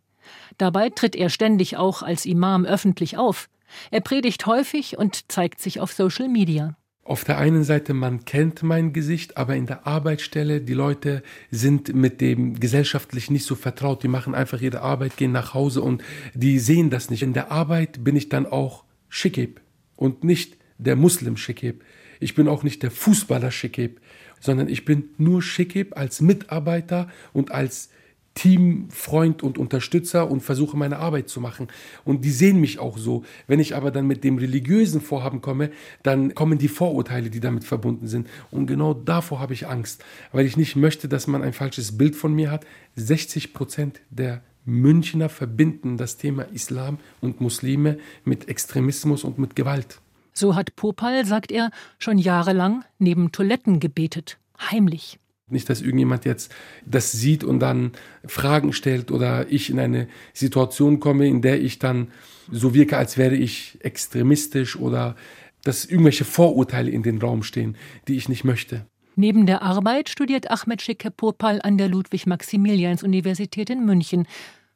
Dabei 0.58 0.90
tritt 0.90 1.14
er 1.14 1.30
ständig 1.30 1.76
auch 1.76 2.02
als 2.02 2.26
Imam 2.26 2.64
öffentlich 2.64 3.16
auf. 3.16 3.48
Er 3.92 4.00
predigt 4.00 4.44
häufig 4.46 4.98
und 4.98 5.30
zeigt 5.30 5.60
sich 5.60 5.78
auf 5.78 5.92
Social 5.92 6.28
Media. 6.28 6.76
Auf 7.04 7.22
der 7.22 7.38
einen 7.38 7.62
Seite, 7.62 7.94
man 7.94 8.24
kennt 8.24 8.64
mein 8.64 8.92
Gesicht, 8.92 9.36
aber 9.36 9.54
in 9.54 9.66
der 9.66 9.86
Arbeitsstelle, 9.86 10.62
die 10.62 10.74
Leute 10.74 11.22
sind 11.52 11.94
mit 11.94 12.20
dem 12.20 12.58
gesellschaftlich 12.58 13.30
nicht 13.30 13.46
so 13.46 13.54
vertraut. 13.54 14.02
Die 14.02 14.08
machen 14.08 14.34
einfach 14.34 14.60
ihre 14.60 14.80
Arbeit, 14.80 15.16
gehen 15.16 15.30
nach 15.30 15.54
Hause 15.54 15.80
und 15.80 16.02
die 16.34 16.58
sehen 16.58 16.90
das 16.90 17.08
nicht. 17.08 17.22
In 17.22 17.34
der 17.34 17.52
Arbeit 17.52 18.02
bin 18.02 18.16
ich 18.16 18.28
dann 18.28 18.46
auch 18.46 18.82
Schikib 19.08 19.60
und 19.94 20.24
nicht 20.24 20.56
der 20.84 20.96
Muslim 20.96 21.36
Schikib. 21.36 21.84
Ich 22.20 22.34
bin 22.34 22.48
auch 22.48 22.62
nicht 22.62 22.82
der 22.82 22.90
Fußballer 22.90 23.50
Schikib 23.50 24.00
sondern 24.42 24.68
ich 24.68 24.84
bin 24.84 25.10
nur 25.16 25.40
Schickib 25.40 25.96
als 25.96 26.20
Mitarbeiter 26.20 27.08
und 27.32 27.52
als 27.52 27.88
Teamfreund 28.34 29.42
und 29.42 29.58
Unterstützer 29.58 30.30
und 30.30 30.40
versuche 30.40 30.76
meine 30.76 30.98
Arbeit 30.98 31.28
zu 31.28 31.40
machen. 31.40 31.68
Und 32.04 32.24
die 32.24 32.30
sehen 32.30 32.60
mich 32.60 32.78
auch 32.78 32.96
so. 32.98 33.24
Wenn 33.46 33.60
ich 33.60 33.76
aber 33.76 33.90
dann 33.90 34.06
mit 34.06 34.24
dem 34.24 34.38
religiösen 34.38 35.00
Vorhaben 35.00 35.42
komme, 35.42 35.70
dann 36.02 36.34
kommen 36.34 36.58
die 36.58 36.68
Vorurteile, 36.68 37.30
die 37.30 37.40
damit 37.40 37.64
verbunden 37.64 38.08
sind. 38.08 38.26
Und 38.50 38.66
genau 38.66 38.94
davor 38.94 39.38
habe 39.38 39.52
ich 39.52 39.68
Angst, 39.68 40.02
weil 40.32 40.46
ich 40.46 40.56
nicht 40.56 40.76
möchte, 40.76 41.08
dass 41.08 41.26
man 41.26 41.42
ein 41.42 41.52
falsches 41.52 41.96
Bild 41.98 42.16
von 42.16 42.34
mir 42.34 42.50
hat. 42.50 42.66
60 42.96 43.52
Prozent 43.52 44.00
der 44.10 44.42
Münchner 44.64 45.28
verbinden 45.28 45.98
das 45.98 46.16
Thema 46.16 46.44
Islam 46.54 46.98
und 47.20 47.40
Muslime 47.40 47.98
mit 48.24 48.48
Extremismus 48.48 49.24
und 49.24 49.38
mit 49.38 49.54
Gewalt. 49.54 50.01
So 50.32 50.54
hat 50.54 50.76
Popal, 50.76 51.24
sagt 51.26 51.52
er, 51.52 51.70
schon 51.98 52.18
jahrelang 52.18 52.84
neben 52.98 53.32
Toiletten 53.32 53.80
gebetet, 53.80 54.38
heimlich. 54.70 55.18
Nicht, 55.50 55.68
dass 55.68 55.82
irgendjemand 55.82 56.24
jetzt 56.24 56.52
das 56.86 57.12
sieht 57.12 57.44
und 57.44 57.60
dann 57.60 57.92
Fragen 58.24 58.72
stellt 58.72 59.10
oder 59.10 59.50
ich 59.50 59.68
in 59.68 59.78
eine 59.78 60.08
Situation 60.32 60.98
komme, 60.98 61.26
in 61.26 61.42
der 61.42 61.60
ich 61.60 61.78
dann 61.78 62.10
so 62.50 62.72
wirke, 62.74 62.96
als 62.96 63.18
wäre 63.18 63.34
ich 63.34 63.78
extremistisch 63.80 64.76
oder 64.76 65.14
dass 65.62 65.84
irgendwelche 65.84 66.24
Vorurteile 66.24 66.90
in 66.90 67.02
den 67.02 67.18
Raum 67.18 67.42
stehen, 67.42 67.76
die 68.08 68.16
ich 68.16 68.28
nicht 68.28 68.44
möchte. 68.44 68.86
Neben 69.14 69.44
der 69.44 69.62
Arbeit 69.62 70.08
studiert 70.08 70.50
Ahmed 70.50 70.80
Schicke 70.80 71.10
Popal 71.10 71.60
an 71.62 71.76
der 71.76 71.88
Ludwig-Maximilians-Universität 71.88 73.68
in 73.68 73.84
München. 73.84 74.26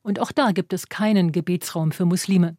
Und 0.02 0.20
auch 0.20 0.30
da 0.30 0.52
gibt 0.52 0.74
es 0.74 0.90
keinen 0.90 1.32
Gebetsraum 1.32 1.90
für 1.90 2.04
Muslime. 2.04 2.56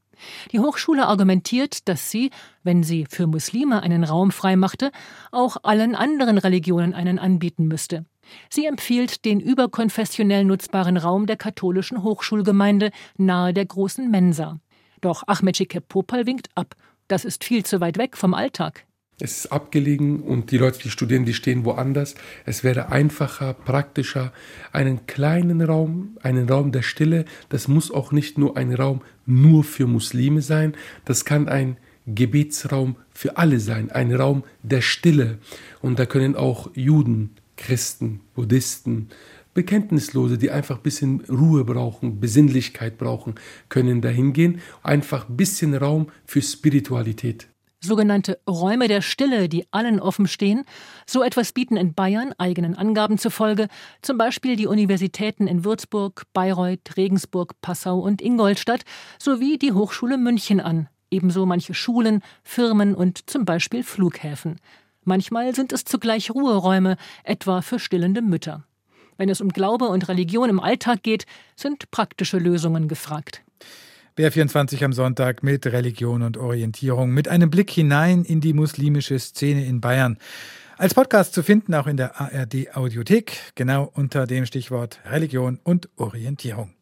Die 0.52 0.60
Hochschule 0.60 1.08
argumentiert, 1.08 1.88
dass 1.88 2.10
sie, 2.10 2.32
wenn 2.64 2.84
sie 2.84 3.06
für 3.10 3.28
Muslime 3.28 3.82
einen 3.82 4.04
Raum 4.04 4.32
freimachte, 4.32 4.92
auch 5.32 5.58
allen 5.64 5.96
anderen 5.96 6.38
Religionen 6.38 6.94
einen 6.94 7.20
anbieten 7.20 7.68
müsste. 7.68 8.06
Sie 8.50 8.66
empfiehlt 8.66 9.26
den 9.26 9.40
überkonfessionell 9.40 10.44
nutzbaren 10.44 10.98
Raum 10.98 11.28
der 11.28 11.38
katholischen 11.38 12.04
Hochschulgemeinde 12.04 12.92
nahe 13.18 13.54
der 13.54 13.66
großen 13.66 14.10
Mensa. 14.10 14.60
Doch 15.02 15.24
Ahmed 15.28 15.88
Popal 15.88 16.26
winkt 16.26 16.50
ab. 16.56 16.76
Das 17.08 17.24
ist 17.24 17.44
viel 17.44 17.66
zu 17.66 17.80
weit 17.80 17.98
weg 17.98 18.18
vom 18.18 18.34
Alltag. 18.34 18.87
Es 19.20 19.40
ist 19.40 19.52
abgelegen 19.52 20.20
und 20.20 20.52
die 20.52 20.60
Leute, 20.60 20.78
die 20.78 20.92
studieren, 20.92 21.26
die 21.26 21.34
stehen 21.34 21.66
woanders. 21.66 22.14
Es 22.46 22.64
wäre 22.64 22.90
einfacher, 22.92 23.56
praktischer, 23.56 24.32
einen 24.72 25.08
kleinen 25.08 25.64
Raum, 25.64 26.18
einen 26.22 26.48
Raum 26.48 26.72
der 26.72 26.84
Stille. 26.84 27.26
Das 27.50 27.68
muss 27.68 27.90
auch 27.90 28.12
nicht 28.12 28.38
nur 28.38 28.58
ein 28.58 28.72
Raum 28.72 29.02
nur 29.26 29.64
für 29.64 29.88
Muslime 29.88 30.44
sein. 30.44 30.76
Das 31.04 31.26
kann 31.26 31.50
ein 31.50 31.78
Gebetsraum 32.06 32.96
für 33.10 33.38
alle 33.38 33.60
sein, 33.60 33.90
ein 33.90 34.14
Raum 34.14 34.44
der 34.62 34.82
Stille. 34.82 35.40
Und 35.82 35.98
da 35.98 36.06
können 36.06 36.36
auch 36.36 36.70
Juden, 36.76 37.38
Christen, 37.56 38.20
Buddhisten, 38.36 39.10
Bekenntnislose, 39.56 40.38
die 40.38 40.52
einfach 40.52 40.78
ein 40.78 40.84
bisschen 40.84 41.22
Ruhe 41.22 41.66
brauchen, 41.66 42.20
Besinnlichkeit 42.20 43.00
brauchen, 43.00 43.34
können 43.68 44.02
dahin 44.02 44.34
gehen. 44.34 44.62
Einfach 44.84 45.28
ein 45.28 45.38
bisschen 45.38 45.74
Raum 45.74 46.10
für 46.24 46.44
Spiritualität 46.44 47.48
sogenannte 47.80 48.40
Räume 48.48 48.88
der 48.88 49.02
Stille, 49.02 49.50
die 49.50 49.66
allen 49.72 50.00
offen 50.00 50.28
stehen. 50.28 50.64
So 51.06 51.24
etwas 51.24 51.52
bieten 51.52 51.78
in 51.78 51.94
Bayern, 51.94 52.34
eigenen 52.38 52.76
Angaben 52.76 53.18
zufolge, 53.18 53.68
zum 54.02 54.18
Beispiel 54.18 54.56
die 54.56 54.68
Universitäten 54.68 55.48
in 55.48 55.64
Würzburg, 55.64 56.24
Bayreuth, 56.34 56.98
Regensburg, 56.98 57.54
Passau 57.62 58.00
und 58.00 58.22
Ingolstadt 58.22 58.84
sowie 59.20 59.58
die 59.58 59.74
Hochschule 59.74 60.18
München 60.18 60.60
an, 60.60 60.90
ebenso 61.12 61.46
manche 61.46 61.74
Schulen, 61.74 62.22
Firmen 62.44 62.96
und 62.96 63.30
zum 63.30 63.46
Beispiel 63.46 63.84
Flughäfen. 63.84 64.60
Manchmal 65.04 65.56
sind 65.56 65.72
es 65.72 65.86
zugleich 65.86 66.32
Ruheräume, 66.32 66.98
etwa 67.24 67.62
für 67.62 67.80
stillende 67.80 68.22
Mütter. 68.22 68.66
Wenn 69.18 69.30
es 69.30 69.42
um 69.42 69.50
Glaube 69.50 69.86
und 69.88 70.10
Religion 70.10 70.50
im 70.50 70.60
Alltag 70.60 71.02
geht, 71.02 71.26
sind 71.56 71.90
praktische 71.92 72.38
Lösungen 72.38 72.88
gefragt. 72.88 73.42
BR24 74.18 74.84
am 74.84 74.94
Sonntag 74.94 75.44
mit 75.44 75.68
Religion 75.68 76.24
und 76.24 76.38
Orientierung, 76.38 77.12
mit 77.12 77.28
einem 77.28 77.52
Blick 77.52 77.70
hinein 77.70 78.24
in 78.24 78.42
die 78.42 78.54
muslimische 78.54 79.20
Szene 79.20 79.64
in 79.64 79.80
Bayern. 79.80 80.18
Als 80.80 80.96
Podcast 80.96 81.36
zu 81.36 81.44
finden 81.44 81.76
auch 81.76 81.86
in 81.86 81.98
der 81.98 82.20
ARD 82.20 82.76
Audiothek, 82.76 83.54
genau 83.54 83.92
unter 83.94 84.26
dem 84.26 84.48
Stichwort 84.48 85.00
Religion 85.06 85.60
und 85.64 85.90
Orientierung. 85.98 86.74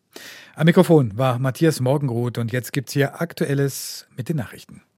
Am 0.55 0.63
Mikrofon 0.63 1.17
war 1.17 1.37
Matthias 1.37 1.81
Morgenroth 1.81 2.37
und 2.37 2.53
jetzt 2.53 2.71
gibt's 2.71 2.93
hier 2.93 3.19
Aktuelles 3.19 4.07
mit 4.15 4.29
den 4.29 4.37
Nachrichten. 4.37 4.85